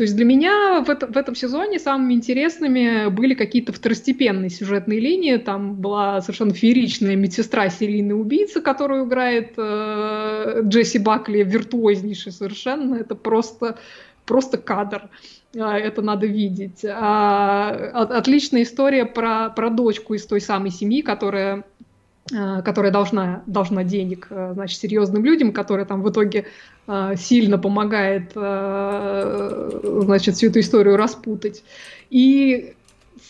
[0.00, 4.98] То есть для меня в, это, в этом сезоне самыми интересными были какие-то второстепенные сюжетные
[4.98, 5.36] линии.
[5.36, 12.94] Там была совершенно фееричная медсестра серийный убийца, которую играет э, Джесси Бакли, виртуознейший совершенно.
[12.94, 13.78] Это просто,
[14.24, 15.10] просто кадр.
[15.54, 16.82] А, это надо видеть.
[16.82, 21.79] А, отличная история про, про дочку из той самой семьи, которая Э,
[22.28, 26.46] которая должна, должна денег, э, значит, серьезным людям, которая там в итоге
[26.86, 31.64] э, сильно помогает, значит, всю эту историю распутать.
[32.10, 32.74] И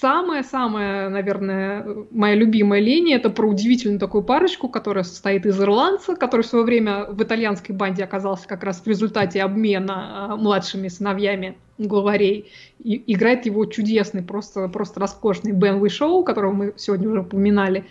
[0.00, 6.42] самая-самая, наверное, моя любимая линия это про удивительную такую парочку, которая состоит из ирландца, который
[6.42, 12.50] в свое время в итальянской банде оказался как раз в результате обмена младшими сыновьями главарей.
[12.78, 17.84] И играет его чудесный, просто, просто роскошный Бен Уишоу, которого мы сегодня уже упоминали.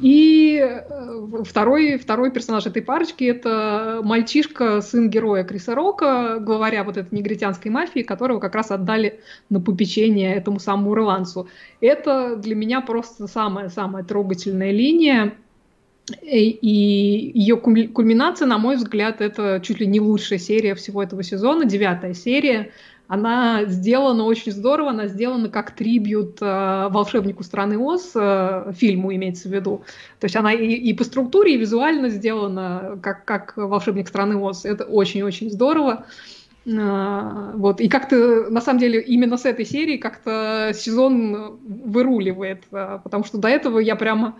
[0.00, 6.96] И э, второй, второй персонаж этой парочки– это мальчишка, сын героя Криса Рока, главаря вот
[6.96, 9.20] этой негритянской мафии, которого как раз отдали
[9.50, 11.48] на попечение этому самому ирландцу.
[11.80, 15.34] Это для меня просто самая-самая трогательная линия.
[16.20, 21.64] И ее кульминация, на мой взгляд, это чуть ли не лучшая серия всего этого сезона,
[21.64, 22.70] девятая серия–
[23.06, 29.48] она сделана очень здорово, она сделана как трибют э, волшебнику страны Оз, э, фильму имеется
[29.48, 29.84] в виду.
[30.20, 34.64] То есть она и, и по структуре, и визуально сделана как, как волшебник страны Оз.
[34.64, 36.06] Это очень-очень здорово.
[36.66, 37.80] Э, вот.
[37.80, 43.36] И как-то, на самом деле, именно с этой серии как-то сезон выруливает, э, потому что
[43.36, 44.36] до этого я прямо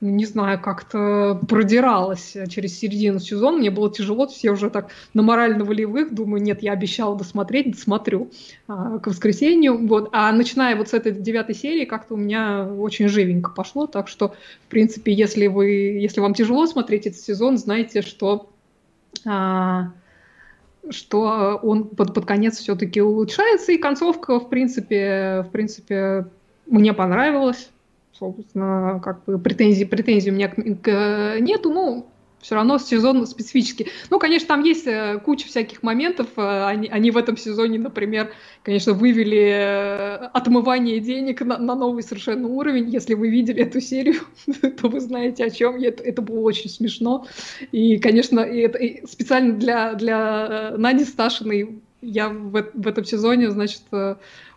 [0.00, 3.58] не знаю, как-то продиралась через середину сезона.
[3.58, 6.14] Мне было тяжело, все уже так на морально-волевых.
[6.14, 8.30] Думаю, нет, я обещала досмотреть, досмотрю
[8.68, 9.86] а, к воскресенью.
[9.86, 10.10] Вот.
[10.12, 13.86] А начиная вот с этой девятой серии, как-то у меня очень живенько пошло.
[13.86, 14.34] Так что,
[14.66, 18.50] в принципе, если, вы, если вам тяжело смотреть этот сезон, знайте, что...
[19.24, 19.92] А,
[20.90, 26.26] что он под, под конец все-таки улучшается, и концовка, в принципе, в принципе,
[26.66, 27.70] мне понравилась
[28.18, 32.06] собственно, как бы претензий, претензий у меня к, к, нету, ну,
[32.40, 33.88] все равно сезон специфический.
[34.10, 36.28] Ну, конечно, там есть э, куча всяких моментов.
[36.36, 38.30] Э, они, они в этом сезоне, например,
[38.62, 42.88] конечно, вывели э, отмывание денег на, на новый совершенно уровень.
[42.88, 44.20] Если вы видели эту серию,
[44.80, 45.76] то вы знаете, о чем.
[45.82, 47.26] Это, это было очень смешно.
[47.72, 53.50] И, конечно, и это, и специально для, для Нади Сташиной я в, в этом сезоне,
[53.50, 53.82] значит,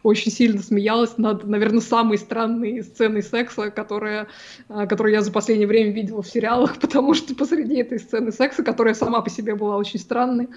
[0.04, 4.28] очень сильно смеялась над, наверное, самой странной сценой секса, которая,
[4.68, 8.64] а, которую я за последнее время видела в сериалах, потому что посреди этой сцены секса,
[8.64, 10.50] которая сама по себе была очень странной,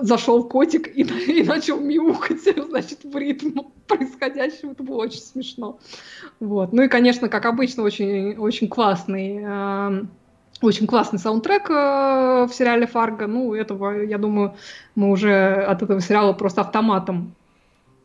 [0.00, 4.72] зашел котик и, и начал мяукать, значит, в ритм происходящего.
[4.72, 5.78] Это было очень смешно.
[6.40, 6.72] Вот.
[6.72, 10.06] Ну и, конечно, как обычно, очень, очень классный
[10.62, 13.26] очень классный саундтрек э, в сериале Фарго.
[13.26, 14.54] Ну, этого, я думаю,
[14.94, 17.34] мы уже от этого сериала просто автоматом,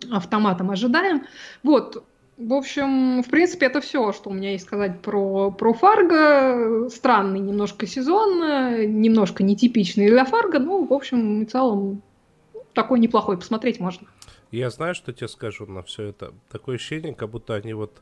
[0.09, 1.25] автоматом ожидаем.
[1.63, 2.03] Вот,
[2.37, 6.89] в общем, в принципе, это все, что у меня есть сказать про, про Фарго.
[6.89, 8.39] Странный немножко сезон,
[8.99, 10.59] немножко нетипичный для Фарго.
[10.59, 12.01] Ну, в общем, в целом,
[12.73, 14.07] такой неплохой, посмотреть можно.
[14.51, 16.33] Я знаю, что тебе скажу на все это.
[16.51, 18.01] Такое ощущение, как будто они вот,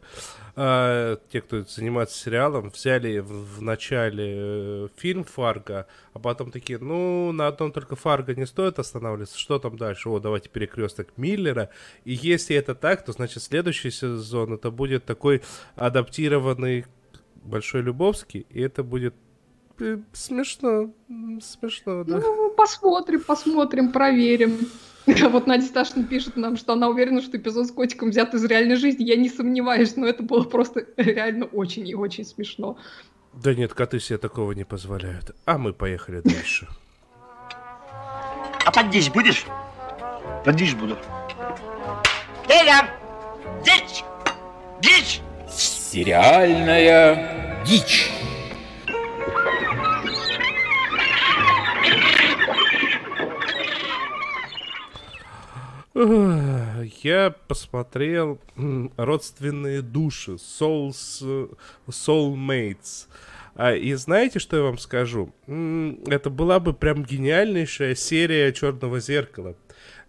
[0.56, 6.80] э, те, кто занимается сериалом, взяли в, в начале э, фильм Фарго, а потом такие,
[6.80, 10.10] ну, на одном только Фарго не стоит останавливаться, что там дальше?
[10.10, 11.70] О, давайте перекресток Миллера.
[12.04, 15.44] И если это так, то, значит, следующий сезон это будет такой
[15.76, 16.86] адаптированный
[17.44, 19.14] Большой Любовский, и это будет
[19.80, 20.92] э, смешно,
[21.42, 22.20] смешно, да.
[22.20, 24.58] Ну, посмотрим, посмотрим, проверим.
[25.30, 28.76] Вот Надя Сташина пишет нам, что она уверена, что эпизод с котиком взят из реальной
[28.76, 29.04] жизни.
[29.04, 32.78] Я не сомневаюсь, но это было просто реально очень и очень смешно.
[33.34, 35.36] Да нет, коты себе такого не позволяют.
[35.46, 36.68] А мы поехали дальше.
[38.66, 39.46] А поддичь будешь?
[40.46, 40.96] Поддичь буду.
[42.48, 42.88] Эля!
[43.64, 44.04] Дичь!
[44.80, 45.22] Дичь!
[45.50, 48.12] Сериальная дичь.
[56.00, 58.40] Я посмотрел
[58.96, 61.52] «Родственные души», Souls,
[61.88, 63.08] Soulmates.
[63.56, 65.34] А, и знаете, что я вам скажу?
[65.46, 69.58] Это была бы прям гениальнейшая серия «Черного зеркала».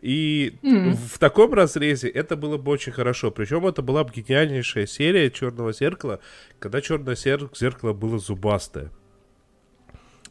[0.00, 0.92] И mm.
[0.92, 3.32] в таком разрезе это было бы очень хорошо.
[3.32, 6.20] Причем это была бы гениальнейшая серия Черного зеркала,
[6.58, 8.90] когда черное зеркало было зубастое.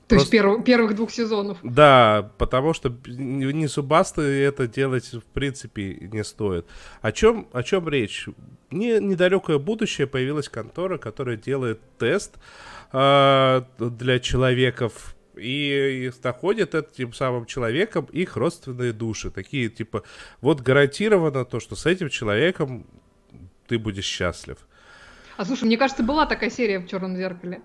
[0.09, 0.35] То Просто...
[0.37, 1.59] есть перв, первых двух сезонов.
[1.61, 6.65] Да, потому что не субасты это делать в принципе не стоит.
[7.01, 8.27] О чем, о чем речь?
[8.71, 12.39] Не, недалекое будущее появилась контора, которая делает тест
[12.91, 19.29] э, для человеков и, и находят этим самым человеком их родственные души.
[19.29, 20.01] Такие, типа,
[20.41, 22.87] вот гарантировано то, что с этим человеком
[23.67, 24.57] ты будешь счастлив.
[25.37, 27.61] А слушай, мне кажется, была такая серия в Черном зеркале.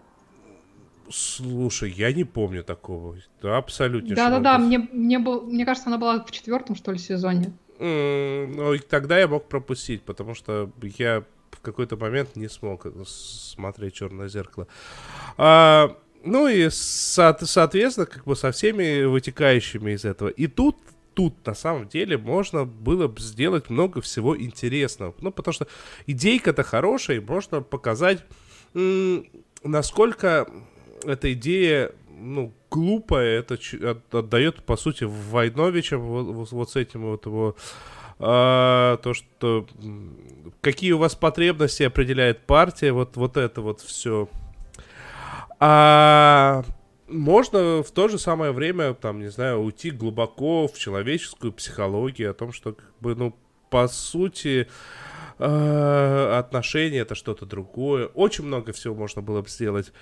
[1.11, 3.17] Слушай, я не помню такого.
[3.43, 4.15] Да, абсолютно.
[4.15, 7.53] Да-да-да, мне, мне, был, мне кажется, она была в четвертом, что ли, сезоне.
[7.79, 14.29] Ну, тогда я мог пропустить, потому что я в какой-то момент не смог смотреть Черное
[14.29, 14.67] зеркало.
[15.37, 20.29] А, ну и, со- соответственно, как бы со всеми вытекающими из этого.
[20.29, 20.77] И тут
[21.15, 25.15] тут на самом деле можно было бы сделать много всего интересного.
[25.21, 25.69] Ну, потому что
[26.07, 28.25] идейка-то хорошая, и можно показать,
[28.75, 29.25] м-
[29.63, 30.49] насколько
[31.07, 33.59] эта идея, ну, глупая, это
[34.13, 37.57] отдает, по сути, Войновичам вот, вот с этим вот его...
[38.21, 39.67] А, то, что
[40.61, 44.29] какие у вас потребности определяет партия, вот, вот это вот все.
[45.59, 46.65] А
[47.09, 52.35] можно в то же самое время, там, не знаю, уйти глубоко в человеческую психологию, о
[52.35, 53.37] том, что, как бы, ну,
[53.71, 54.67] по сути, э,
[55.39, 58.07] отношения это что-то другое.
[58.07, 59.93] Очень много всего можно было бы сделать.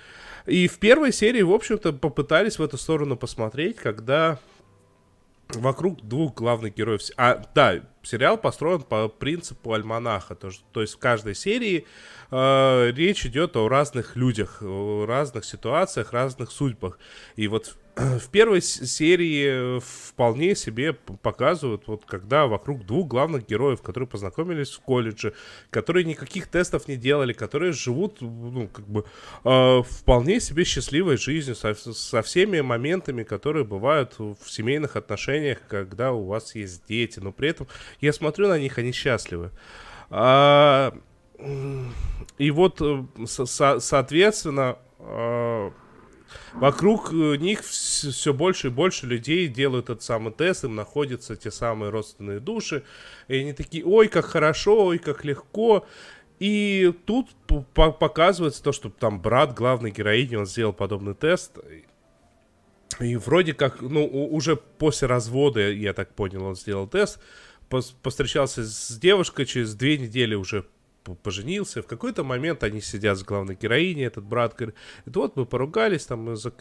[0.45, 4.39] И в первой серии, в общем-то, попытались в эту сторону посмотреть, когда
[5.55, 7.01] вокруг двух главных героев.
[7.17, 10.35] А, да, сериал построен по принципу альманаха.
[10.35, 11.85] То, то есть в каждой серии
[12.31, 16.99] э, речь идет о разных людях, о разных ситуациях, разных судьбах.
[17.35, 24.07] И вот в первой серии вполне себе показывают, вот когда вокруг двух главных героев, которые
[24.07, 25.33] познакомились в колледже,
[25.69, 29.05] которые никаких тестов не делали, которые живут, ну, как бы,
[29.43, 36.13] э, вполне себе счастливой жизнью, со, со всеми моментами, которые бывают в семейных отношениях, когда
[36.13, 37.67] у вас есть дети, но при этом
[38.01, 39.51] я смотрю на них, они счастливы.
[40.09, 40.97] А,
[42.37, 45.71] и вот, э, со, соответственно, э,
[46.53, 51.51] вокруг э, них все больше и больше людей делают этот самый тест, им находятся те
[51.51, 52.83] самые родственные души,
[53.27, 55.85] и они такие, ой, как хорошо, ой, как легко.
[56.39, 57.29] И тут
[57.75, 61.57] показывается то, что там брат главной героини, он сделал подобный тест,
[62.99, 67.19] и вроде как, ну, уже после развода, я так понял, он сделал тест,
[68.01, 70.65] постречался с девушкой, через две недели уже
[71.23, 71.81] поженился.
[71.81, 74.75] В какой-то момент они сидят с главной героиней, этот брат говорит,
[75.05, 76.53] вот мы поругались там за,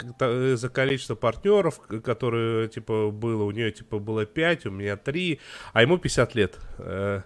[0.56, 5.40] за количество партнеров, которые, типа, было, у нее, типа, было 5, у меня 3,
[5.72, 6.58] а ему 50 лет.
[6.78, 7.22] Э,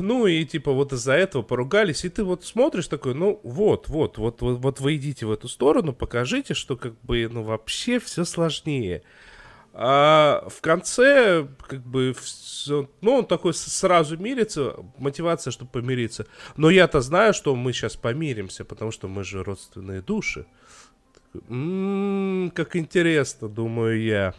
[0.00, 4.18] ну и типа вот из-за этого поругались, и ты вот смотришь такой, ну вот, вот,
[4.18, 8.24] вот, вот, вот вы идите в эту сторону, покажите, что как бы, ну вообще все
[8.24, 9.02] сложнее.
[9.76, 12.14] А в конце, как бы,
[13.00, 16.26] ну, он такой сразу мирится, мотивация, чтобы помириться.
[16.56, 20.46] Но я-то знаю, что мы сейчас помиримся, потому что мы же родственные души.
[21.48, 24.34] «М-м, как интересно, думаю я.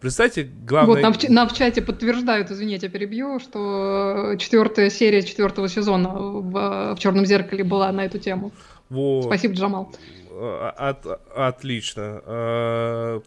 [0.00, 0.96] Представьте, главное...
[0.96, 6.10] Вот нам в, нам в чате подтверждают, извините, я перебью, что четвертая серия четвертого сезона
[6.10, 8.52] в, в Черном зеркале была на эту тему.
[8.90, 9.24] Вот.
[9.24, 9.92] Спасибо, Джамал.
[10.30, 13.22] От, отлично.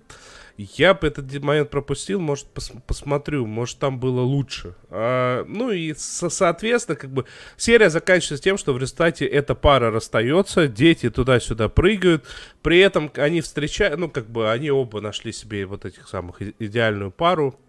[0.77, 4.75] Я бы этот момент пропустил, может, пос посмотрю, может, там было лучше.
[4.89, 7.25] А, ну и, со соответственно, как бы
[7.57, 12.25] серия заканчивается тем, что в результате эта пара расстается, дети туда-сюда прыгают,
[12.61, 17.11] при этом они встречают, ну, как бы они оба нашли себе вот этих самых идеальную
[17.11, 17.59] пару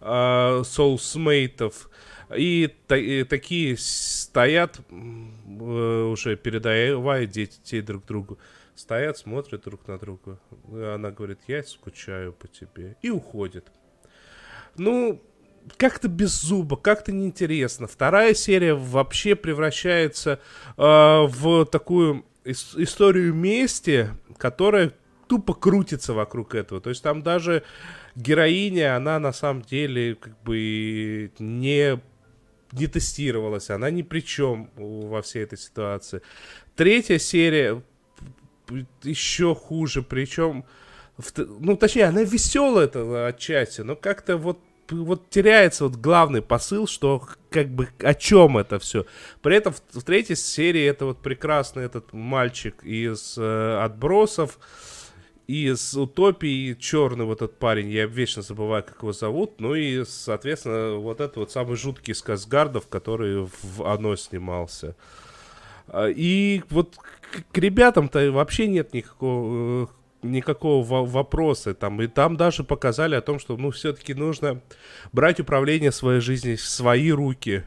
[0.00, 1.88] а, соулсмейтов,
[2.36, 8.38] и, та и такие стоят, э, уже передавая детей друг другу
[8.74, 10.38] стоят, смотрят друг на друга.
[10.70, 12.96] Она говорит, я скучаю по тебе.
[13.02, 13.70] И уходит.
[14.76, 15.22] Ну,
[15.76, 17.86] как-то без зуба, как-то неинтересно.
[17.86, 20.40] Вторая серия вообще превращается
[20.76, 24.92] э, в такую ис- историю мести, которая
[25.28, 26.80] тупо крутится вокруг этого.
[26.80, 27.62] То есть там даже
[28.14, 32.00] героиня, она на самом деле как бы не
[32.72, 36.22] не тестировалась, она ни при чем во всей этой ситуации.
[36.74, 37.82] Третья серия
[39.02, 40.64] еще хуже, причем,
[41.36, 44.58] ну, точнее, она веселая это отчасти, но как-то вот
[44.90, 49.06] вот теряется вот главный посыл, что как бы о чем это все.
[49.40, 54.58] При этом в, в третьей серии это вот прекрасный этот мальчик из э, отбросов,
[55.46, 60.96] из утопии, черный вот этот парень, я вечно забываю, как его зовут, ну и, соответственно,
[60.96, 64.88] вот это вот самый жуткий из Казгардов, который в оно снимался.
[64.88, 65.21] А,
[65.92, 66.96] и вот
[67.52, 69.86] к, ребятам-то вообще нет никакого, э,
[70.22, 71.74] никакого вопроса.
[71.74, 74.60] Там, и там даже показали о том, что ну, все-таки нужно
[75.12, 77.64] брать управление своей жизнью в свои руки,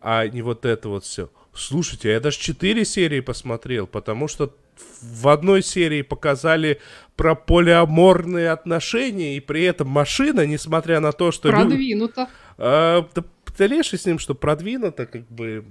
[0.00, 1.30] а не вот это вот все.
[1.54, 4.54] Слушайте, я даже четыре серии посмотрел, потому что
[5.00, 6.80] в одной серии показали
[7.16, 11.50] про полиаморные отношения, и при этом машина, несмотря на то, что...
[11.50, 12.22] Продвинуто.
[12.22, 12.28] Лю...
[12.58, 13.24] А, да
[13.54, 15.64] Птолеши с ним, что продвинуто, как бы,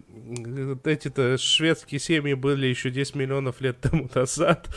[0.86, 4.70] эти-то шведские семьи были еще 10 миллионов лет тому назад.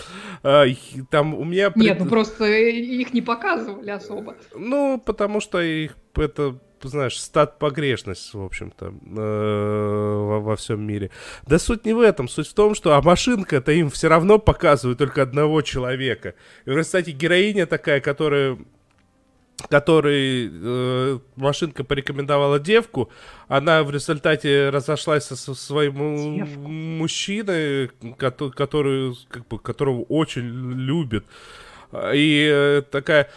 [0.43, 0.65] А,
[1.09, 1.71] там у меня...
[1.77, 4.35] Нет, ну просто их не показывали особо.
[4.57, 11.13] Ну, потому что их, это, знаешь, стат погрешность, в общем-то, э, во всем мире.
[11.47, 14.99] Да суть не в этом, суть в том, что а машинка-то им все равно показывает
[14.99, 16.35] только одного человека.
[16.65, 18.59] И, кстати, героиня такая, которая
[19.69, 23.11] который э, машинка порекомендовала девку,
[23.49, 26.69] она в результате разошлась со, со своим Девку.
[26.69, 31.25] мужчиной, который, который, как бы, которого очень любит.
[32.15, 33.31] И э, такая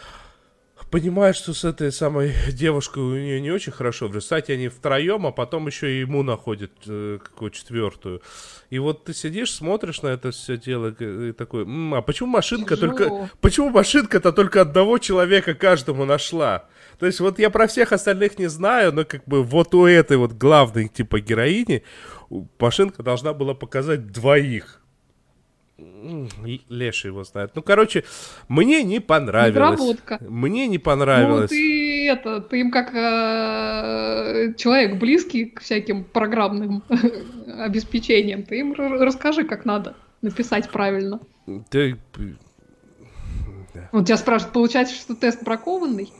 [0.89, 4.07] понимает, что с этой самой девушкой у нее не очень хорошо.
[4.07, 8.21] В результате они втроем, а потом еще и ему находят э, какую четвертую.
[8.69, 12.75] И вот ты сидишь, смотришь на это все дело и такой, М, а почему машинка
[12.75, 12.97] Тяжело.
[12.97, 13.29] только...
[13.41, 16.65] Почему машинка-то только одного человека каждому нашла?
[16.99, 20.17] То есть вот я про всех остальных не знаю, но как бы вот у этой
[20.17, 21.83] вот главной типа героини
[22.59, 24.78] машинка должна была показать двоих.
[26.69, 27.51] Леша его знает.
[27.55, 28.03] Ну, короче,
[28.47, 29.79] мне не понравилось.
[29.79, 30.17] Недоработка.
[30.21, 31.51] Мне не понравилось.
[31.51, 36.83] Ну, ты это, ты им как э, человек близкий к всяким программным
[37.59, 41.19] обеспечениям, ты им расскажи, как надо написать правильно.
[41.69, 41.97] Ты...
[43.91, 46.11] Вот тебя спрашивают, получается, что тест бракованный?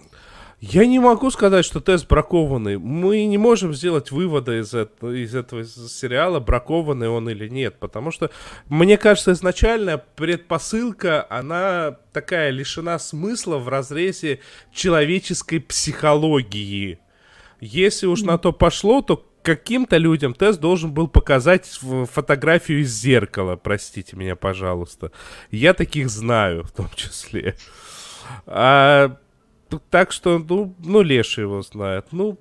[0.62, 2.78] Я не могу сказать, что тест бракованный.
[2.78, 7.80] Мы не можем сделать вывода из, этого, из этого сериала, бракованный он или нет.
[7.80, 8.30] Потому что,
[8.68, 14.42] мне кажется, изначально предпосылка, она такая лишена смысла в разрезе
[14.74, 17.00] человеческой психологии.
[17.62, 23.56] Если уж на то пошло, то каким-то людям тест должен был показать фотографию из зеркала,
[23.56, 25.14] простите меня, пожалуйста.
[25.52, 27.56] Я таких знаю, в том числе.
[28.46, 29.18] А
[29.90, 32.08] так что, ну, ну, Леша его знает.
[32.12, 32.38] Ну,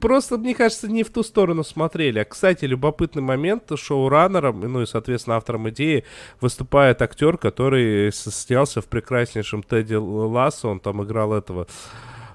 [0.00, 2.18] просто, мне кажется, не в ту сторону смотрели.
[2.20, 3.70] А, кстати, любопытный момент.
[3.76, 6.04] Шоураннером, ну и, соответственно, автором идеи
[6.40, 10.70] выступает актер, который снялся в прекраснейшем Тедди Лассо.
[10.70, 11.66] Он там играл этого...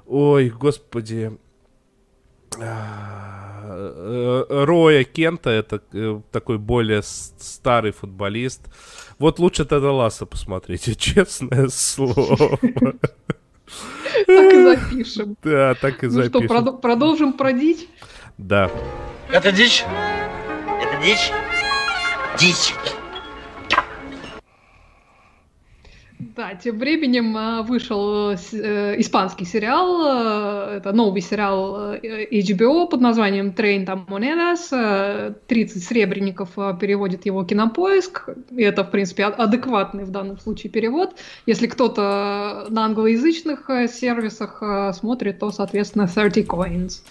[0.07, 1.37] Ой, господи...
[2.59, 3.29] А,
[4.49, 8.61] Роя Кента, это э, такой более старый футболист.
[9.19, 12.57] Вот лучше Теда Ласса посмотрите, честное слово.
[14.25, 15.35] Так и запишем.
[15.43, 16.47] Да, так и запишем.
[16.47, 17.87] Ну что, продолжим про дичь?
[18.37, 18.69] Да.
[19.31, 19.83] Это дичь?
[20.81, 21.31] Это дичь?
[22.39, 22.73] Дичь.
[26.19, 28.35] Да, тем временем а, вышел э,
[28.99, 36.55] испанский сериал, э, это новый сериал э, HBO под названием Train там Monedas, 30 сребреников
[36.77, 41.15] переводит его кинопоиск, и это, в принципе, адекватный в данном случае перевод.
[41.45, 44.61] Если кто-то на англоязычных сервисах
[44.97, 47.01] смотрит, то, соответственно, 30 coins.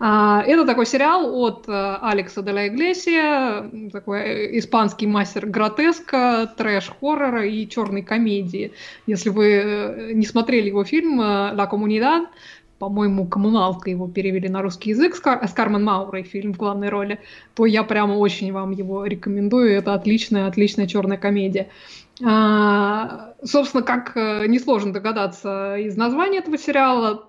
[0.00, 7.44] А, это такой сериал от э, Алекса де Иглесия, такой э, испанский мастер гротеска, трэш-хоррора
[7.46, 8.72] и черной комедии.
[9.06, 12.28] Если вы э, не смотрели его фильм «Ла Комунидад»,
[12.78, 16.90] по-моему, «Коммуналка» его перевели на русский язык с, Кар- с Кармен Маурой, фильм в главной
[16.90, 17.18] роли,
[17.56, 19.72] то я прямо очень вам его рекомендую.
[19.72, 21.70] Это отличная, отличная черная комедия.
[22.24, 27.27] А, собственно, как несложно догадаться из названия этого сериала,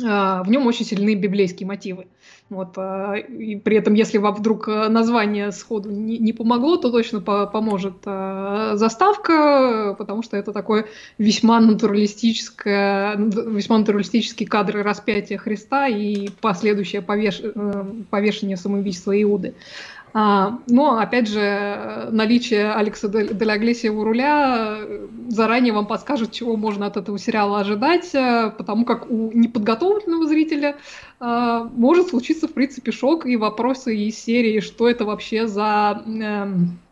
[0.00, 2.06] в нем очень сильны библейские мотивы.
[2.50, 6.90] Вот, а, и при этом, если вам вдруг э, название сходу не, не помогло, то
[6.90, 10.86] точно по поможет а, заставка, потому что это такое
[11.18, 19.54] весьма натуралистическое, весьма натуралистический кадр распятия Христа и последующее повеш, э, повешение самоубийства Иуды.
[20.14, 26.86] А, но, опять же, наличие Алекса Деляглесия у руля э, заранее вам подскажет, чего можно
[26.86, 30.76] от этого сериала ожидать, э, потому как у неподготовленного зрителя
[31.20, 36.02] а, может случиться, в принципе, шок и вопросы из серии, что это вообще за,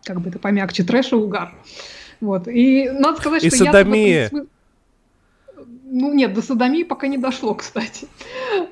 [0.04, 1.54] как бы это помягче, трэш и угар.
[2.20, 2.48] Вот.
[2.48, 4.30] И надо сказать, и что садомия.
[4.32, 4.44] я...
[5.88, 8.08] Ну нет, до садомии пока не дошло, кстати.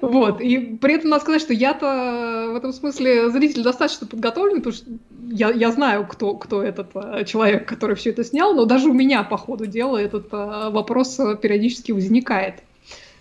[0.01, 0.40] Вот.
[0.40, 4.86] И при этом надо сказать, что я-то в этом смысле зритель достаточно подготовлен, потому что
[5.28, 8.92] я, я знаю, кто, кто этот а, человек, который все это снял, но даже у
[8.92, 12.62] меня по ходу дела этот а, вопрос периодически возникает.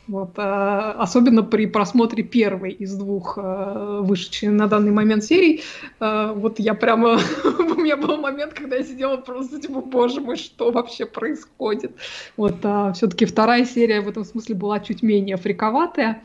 [0.08, 5.64] Вот, а, особенно при просмотре первой из двух а, вышедших на данный момент серий.
[6.00, 7.18] А, вот я прямо...
[7.44, 11.94] У меня был момент, когда я сидела просто типа, боже мой, что вообще происходит?
[12.38, 16.22] Вот, а, все-таки вторая серия в этом смысле была чуть менее фриковатая.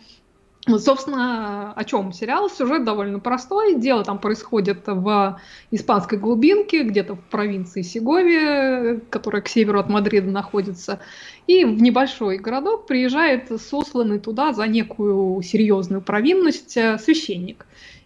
[0.76, 2.50] Собственно, о чем сериал?
[2.50, 3.76] Сюжет довольно простой.
[3.76, 5.40] Дело там происходит в
[5.70, 11.00] испанской глубинке, где-то в провинции Сеговия, которая к северу от Мадрида находится.
[11.46, 17.64] И в небольшой городок приезжает сосланный туда за некую серьезную провинность э, священник.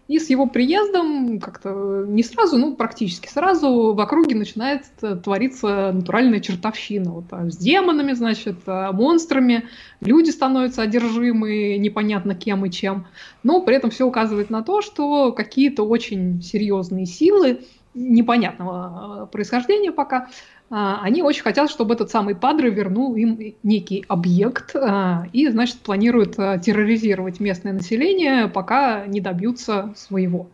[0.09, 4.85] И с его приездом как-то не сразу, ну практически сразу в округе начинает
[5.23, 7.13] твориться натуральная чертовщина.
[7.13, 9.65] Вот, а с демонами, значит, а монстрами,
[10.01, 13.07] люди становятся одержимы непонятно кем и чем.
[13.43, 17.61] Но при этом все указывает на то, что какие-то очень серьезные силы
[17.95, 20.29] непонятного а, происхождения пока
[20.73, 26.39] они очень хотят, чтобы этот самый Падре вернул им некий объект а, и, значит, планируют
[26.39, 30.49] а, терроризировать местное население, пока не добьются своего.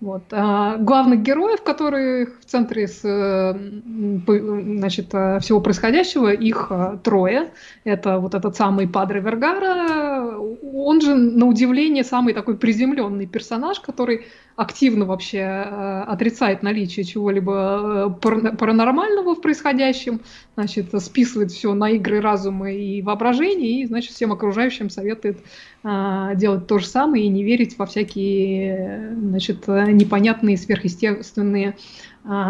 [0.00, 0.24] Вот.
[0.30, 6.70] А главных героев, которые в центре с, значит, всего происходящего, их
[7.02, 7.50] трое.
[7.84, 14.26] Это вот этот самый Падре Вергара, он же, на удивление, самый такой приземленный персонаж, который
[14.56, 20.22] активно вообще э, отрицает наличие чего-либо э, паранормального в происходящем,
[20.56, 25.42] значит, списывает все на игры разума и воображения, и, значит, всем окружающим советует э,
[25.84, 31.76] делать то же самое и не верить во всякие, значит, непонятные сверхъестественные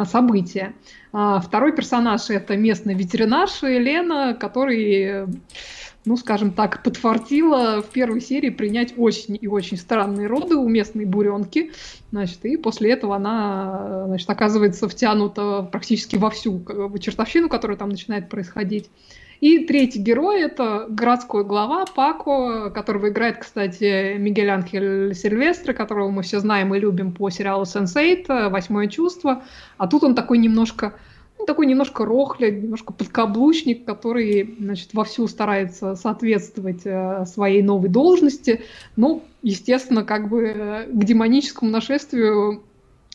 [0.05, 0.75] события.
[1.13, 5.27] А второй персонаж– это местный ветеринарша Елена, который
[6.07, 11.05] ну, скажем так, подфартило в первой серии принять очень и очень странные роды у местной
[11.05, 11.73] буренки.
[12.13, 16.65] Значит, и после этого она, значит, оказывается втянута практически во всю
[17.01, 18.89] чертовщину, которая там начинает происходить.
[19.41, 26.23] И третий герой— это городской глава Пако, которого играет, кстати, Мигель Анхель Сильвестре, которого мы
[26.23, 29.43] все знаем и любим по сериалу «Сенс-8», «Восьмое чувство».
[29.77, 30.95] А тут он такой немножко
[31.39, 38.63] ну, такой немножко рохля, немножко подкаблучник, который, значит, вовсю старается соответствовать э, своей новой должности,
[38.97, 42.63] но, естественно, как бы э, к демоническому нашествию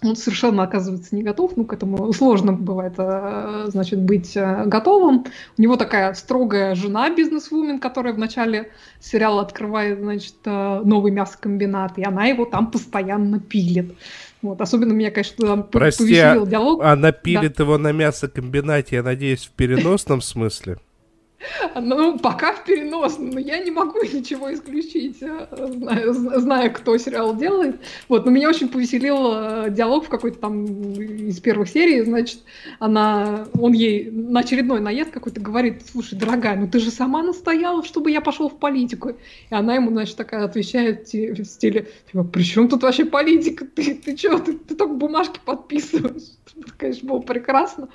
[0.04, 5.26] он совершенно оказывается не готов, ну, к этому сложно бывает, э, значит, быть э, готовым.
[5.58, 12.00] У него такая строгая жена, бизнесвумен, которая в начале сериала открывает, значит, э, новый мясокомбинат,
[12.00, 13.96] и она его там постоянно пилит.
[14.42, 16.84] Вот, особенно меня, конечно, там Прости, повеселил а диалог.
[16.84, 17.64] Она пилит да.
[17.64, 20.78] его на мясокомбинате, я надеюсь, в переносном смысле?
[21.76, 27.80] Ну, пока в переносном, но я не могу ничего исключить, зная, зная, кто сериал делает.
[28.10, 32.40] Вот, но меня очень повеселил э, диалог в какой-то там из первых серий, значит,
[32.80, 37.84] она, он ей на очередной наезд какой-то говорит, слушай, дорогая, ну ты же сама настояла,
[37.84, 39.10] чтобы я пошел в политику.
[39.10, 39.16] И
[39.54, 43.66] она ему, значит, такая отвечает в стиле, типа, при чем тут вообще политика?
[43.66, 46.24] Ты, ты что, ты, ты только бумажки подписываешь?
[46.58, 47.90] Это, конечно, было прекрасно.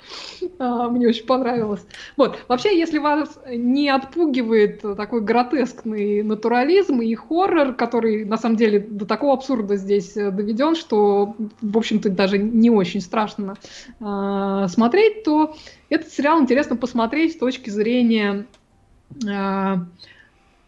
[0.59, 1.85] А, мне очень понравилось.
[2.15, 8.79] Вот, вообще, если вас не отпугивает такой гротескный натурализм и хоррор, который на самом деле
[8.79, 13.55] до такого абсурда здесь доведен, что, в общем-то, даже не очень страшно
[13.99, 15.55] э, смотреть, то
[15.89, 18.45] этот сериал интересно посмотреть с точки зрения
[19.25, 19.75] э,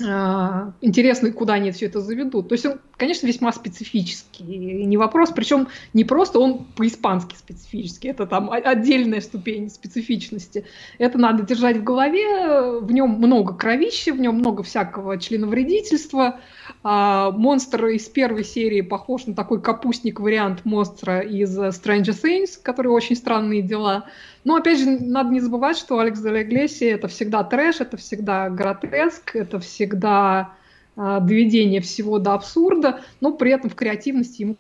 [0.02, 2.48] а, интересно, куда они все это заведут.
[2.48, 2.66] То есть
[3.04, 9.70] конечно, весьма специфический, не вопрос, причем не просто он по-испански специфический, это там отдельная ступень
[9.70, 10.64] специфичности.
[11.00, 16.40] Это надо держать в голове, в нем много кровища, в нем много всякого членовредительства.
[16.82, 23.18] А, монстр из первой серии похож на такой капустник-вариант монстра из Stranger Things, который очень
[23.18, 24.06] странные дела.
[24.46, 28.50] Но опять же, надо не забывать, что Алекс де Иглесия это всегда трэш, это всегда
[28.50, 30.54] гротеск, это всегда
[30.96, 34.58] доведение всего до абсурда, но при этом в креативности ему...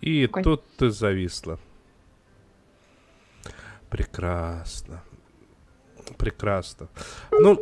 [0.00, 0.56] И Конечно.
[0.56, 1.58] тут ты зависла.
[3.90, 5.02] Прекрасно.
[6.16, 6.88] Прекрасно.
[7.30, 7.58] Ну...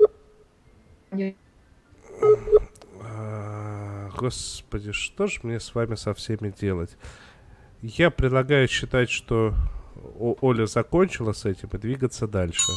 [3.00, 6.96] А, господи, что же мне с вами со всеми делать?
[7.80, 9.54] Я предлагаю считать, что
[10.18, 12.70] Оля закончила с этим и двигаться дальше.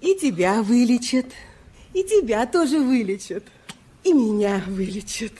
[0.00, 1.26] И тебя вылечат,
[1.92, 3.44] и тебя тоже вылечат,
[4.04, 5.32] и меня вылечат.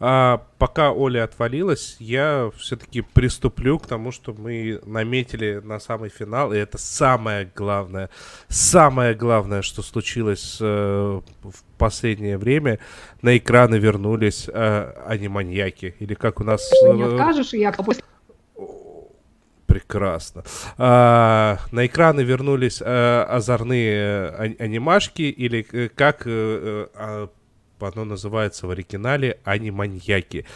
[0.00, 6.52] А пока Оля отвалилась, я все-таки приступлю к тому, что мы наметили на самый финал,
[6.52, 8.10] и это самое главное,
[8.48, 12.80] самое главное, что случилось э, в последнее время.
[13.22, 16.70] На экраны вернулись э, аниманьяки, или как у нас...
[16.84, 17.72] Э, не откажешь, я
[19.66, 20.44] Прекрасно.
[20.76, 27.28] А, на экраны вернулись а, озорные а, анимашки, или э, как а,
[27.80, 30.46] оно называется в оригинале «Аниманьяки».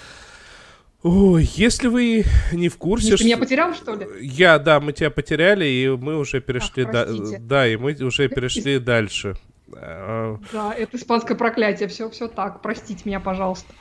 [1.03, 3.17] Ой, если вы не в курсе...
[3.17, 4.07] Ты меня потерял, что ли?
[4.21, 6.85] Я, да, мы тебя потеряли, и мы уже перешли...
[6.85, 7.07] Ах, да,
[7.39, 9.37] да, и мы уже перешли дальше.
[9.77, 13.73] А, да, это испанское проклятие, все, все так, простите меня, пожалуйста.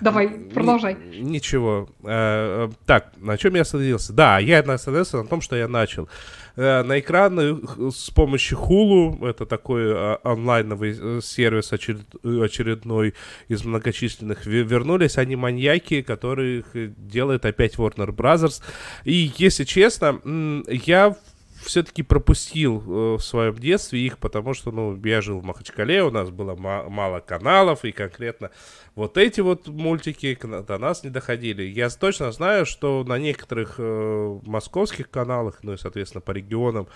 [0.00, 0.94] Давай, продолжай.
[0.94, 1.88] Ничего.
[2.04, 4.12] А, так, на чем я остановился?
[4.12, 6.08] Да, я остановился на том, что я начал.
[6.56, 7.60] Э, на экраны
[7.90, 13.14] с помощью Hulu, это такой а, онлайновый э, сервис очередной
[13.48, 18.62] из многочисленных, вернулись они маньяки, которых делает опять Warner Brothers.
[19.04, 20.20] И, если честно,
[20.68, 21.16] я
[21.62, 26.10] все-таки пропустил э, в своем детстве их, потому что, ну, я жил в Махачкале, у
[26.10, 28.50] нас было ма- мало каналов, и конкретно
[28.94, 31.62] вот эти вот мультики до нас не доходили.
[31.62, 36.88] Я точно знаю, что на некоторых э, московских каналах, ну и, соответственно, по регионам,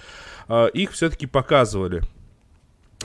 [0.49, 2.03] э, их все-таки показывали.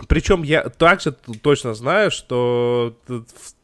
[0.07, 2.95] Причем я также точно знаю, что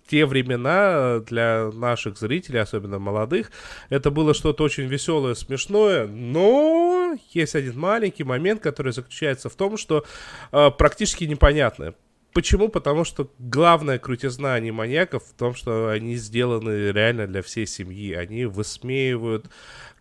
[0.07, 3.51] те времена для наших зрителей, особенно молодых,
[3.89, 9.77] это было что-то очень веселое, смешное, но есть один маленький момент, который заключается в том,
[9.77, 10.05] что
[10.51, 11.93] э, практически непонятное.
[12.37, 12.69] Почему?
[12.69, 18.13] Потому что главная крутизна аниманьяков в том, что они сделаны реально для всей семьи.
[18.13, 19.47] Они высмеивают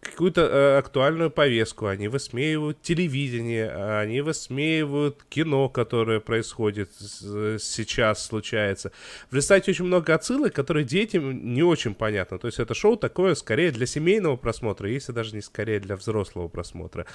[0.02, 3.70] какую-то э, актуальную повестку, они высмеивают телевидение,
[4.00, 8.92] они высмеивают кино, которое происходит с, сейчас, случается.
[9.30, 12.38] В результате очень много отсылок, которые детям не очень понятно.
[12.38, 16.48] То есть это шоу такое скорее для семейного просмотра, если даже не скорее для взрослого
[16.48, 17.06] просмотра.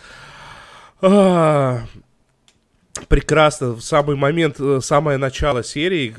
[0.99, 1.83] А,
[3.07, 6.13] прекрасно в самый момент, э, самое начало серии,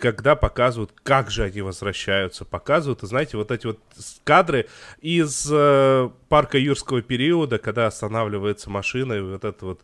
[0.00, 3.80] когда показывают, как же они возвращаются, показывают, знаете, вот эти вот
[4.24, 4.66] кадры
[5.00, 9.80] из э, парка юрского периода, когда останавливается машина, и вот это вот...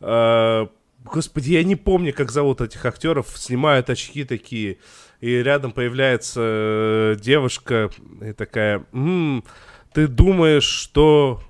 [0.00, 0.66] Э,
[1.04, 4.78] господи, я не помню, как зовут этих актеров, снимают очки такие,
[5.20, 7.90] и рядом появляется э, девушка,
[8.20, 9.44] и такая, м-м,
[9.92, 11.42] ты думаешь, что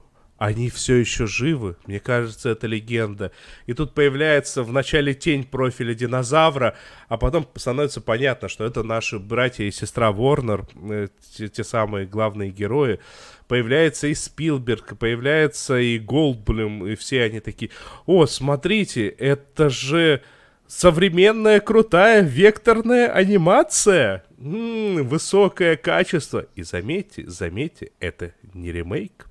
[0.43, 1.77] они все еще живы.
[1.87, 3.31] Мне кажется, это легенда.
[3.67, 6.75] И тут появляется в начале тень профиля динозавра,
[7.07, 12.07] а потом становится понятно, что это наши братья и сестра Ворнер, э, те, те самые
[12.07, 12.99] главные герои.
[13.47, 17.71] Появляется и Спилберг, появляется и Голдблюм, и все они такие,
[18.07, 20.23] о, смотрите, это же
[20.67, 24.25] современная крутая векторная анимация.
[24.41, 26.47] М-м, высокое качество.
[26.57, 29.29] И заметьте, заметьте, это не ремейк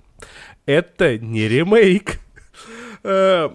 [0.72, 2.20] это не ремейк.
[3.04, 3.50] Э,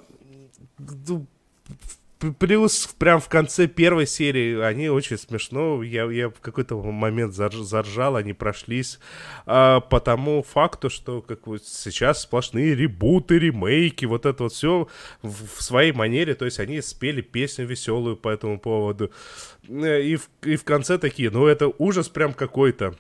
[2.39, 5.83] плюс прям в конце первой серии они очень смешно.
[5.83, 8.99] Я, я в какой-то момент заржал, они прошлись
[9.45, 14.89] а, по тому факту, что как вот сейчас сплошные ребуты, ремейки, вот это вот все
[15.23, 16.35] в, в своей манере.
[16.35, 19.11] То есть они спели песню веселую по этому поводу.
[19.69, 22.95] Э, и в, и в конце такие, ну это ужас прям какой-то.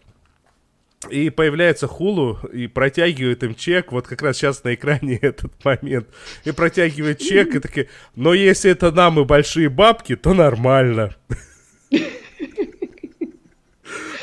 [1.10, 6.08] И появляется Хулу и протягивает им чек, вот как раз сейчас на экране этот момент,
[6.44, 11.14] и протягивает чек, и такие, но если это нам и большие бабки, то нормально.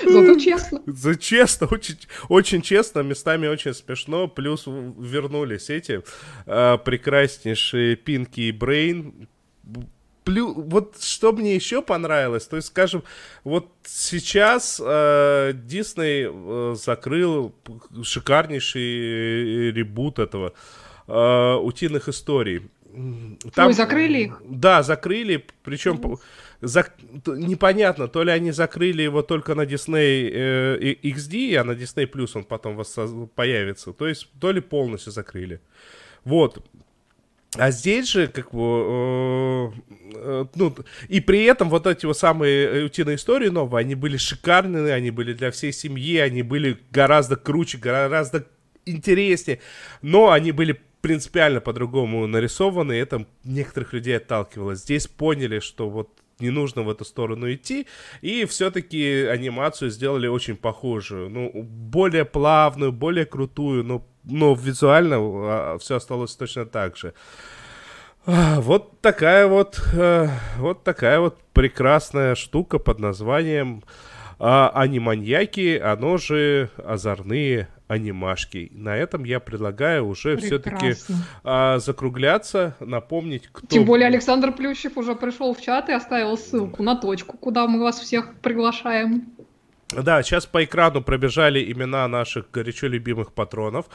[0.06, 0.82] Зато честно.
[0.86, 1.98] За честно, очень,
[2.28, 4.28] очень честно, местами очень смешно.
[4.28, 6.04] Плюс вернулись эти
[6.46, 9.28] э, прекраснейшие Пинки и Брейн
[10.24, 13.04] плюс, вот что мне еще понравилось, то есть, скажем,
[13.44, 17.54] вот сейчас э, Дисней э, закрыл
[18.04, 20.54] шикарнейший ребут этого
[21.08, 22.70] э, утиных историй.
[23.56, 24.42] Там, Ой, закрыли их?
[24.48, 26.20] Да, закрыли, причем mm.
[26.62, 26.86] за,
[27.26, 32.32] непонятно, то ли они закрыли его только на Disney э, XD, а на Disney Plus
[32.36, 32.84] он потом
[33.36, 35.60] появится, то есть то ли полностью закрыли.
[36.24, 36.64] Вот,
[37.56, 39.72] а здесь же, как бы, э,
[40.16, 40.76] э, ну,
[41.08, 45.34] и при этом вот эти вот самые утиные истории новые, они были шикарные, они были
[45.34, 48.48] для всей семьи, они были гораздо круче, гораздо
[48.86, 49.60] интереснее,
[50.02, 54.76] но они были принципиально по-другому нарисованы, и это некоторых людей отталкивало.
[54.76, 57.88] Здесь поняли, что вот не нужно в эту сторону идти,
[58.22, 65.78] и все-таки анимацию сделали очень похожую, ну, более плавную, более крутую, но но визуально а,
[65.80, 67.14] все осталось точно так же.
[68.26, 73.84] А, вот такая вот, э, вот такая вот прекрасная штука под названием
[74.40, 78.72] а, аниманьяки, оно же озорные анимашки.
[78.74, 80.96] На этом я предлагаю уже все-таки
[81.44, 83.68] а, закругляться, напомнить, кто...
[83.68, 87.82] Тем более Александр Плющев уже пришел в чат и оставил ссылку на точку, куда мы
[87.82, 89.34] вас всех приглашаем.
[90.02, 93.86] Да, сейчас по экрану пробежали имена наших горячо любимых патронов.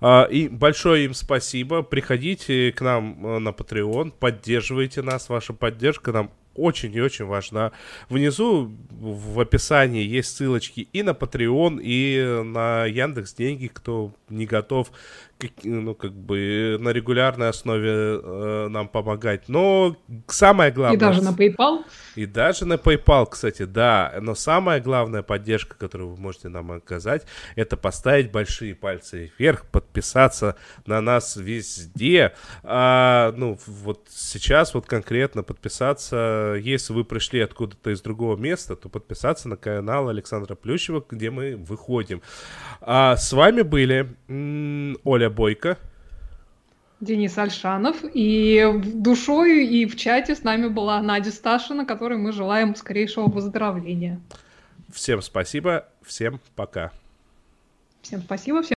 [0.00, 1.82] А, и большое им спасибо.
[1.82, 5.28] Приходите к нам э, на Patreon, поддерживайте нас.
[5.28, 7.72] Ваша поддержка нам очень и очень важна.
[8.08, 14.90] Внизу в описании есть ссылочки и на Patreon, и на Яндекс Деньги, кто не готов
[15.64, 19.48] ну, как бы на регулярной основе э, нам помогать.
[19.48, 20.96] Но самое главное...
[20.96, 21.84] И даже на PayPal?
[22.14, 24.14] И даже на PayPal, кстати, да.
[24.20, 30.56] Но самая главная поддержка, которую вы можете нам оказать, это поставить большие пальцы вверх, подписаться
[30.86, 32.32] на нас везде.
[32.62, 38.88] А, ну, вот сейчас вот конкретно подписаться, если вы пришли откуда-то из другого места, то
[38.88, 42.22] подписаться на канал Александра Плющева, где мы выходим.
[42.80, 44.16] А с вами были
[45.04, 45.78] Оля Бойко.
[47.00, 47.96] Денис Альшанов.
[48.14, 48.64] И
[48.94, 54.20] душой, и в чате с нами была Надя Сташина, которой мы желаем скорейшего выздоровления.
[54.92, 56.92] Всем спасибо, всем пока.
[58.02, 58.74] Всем спасибо, всем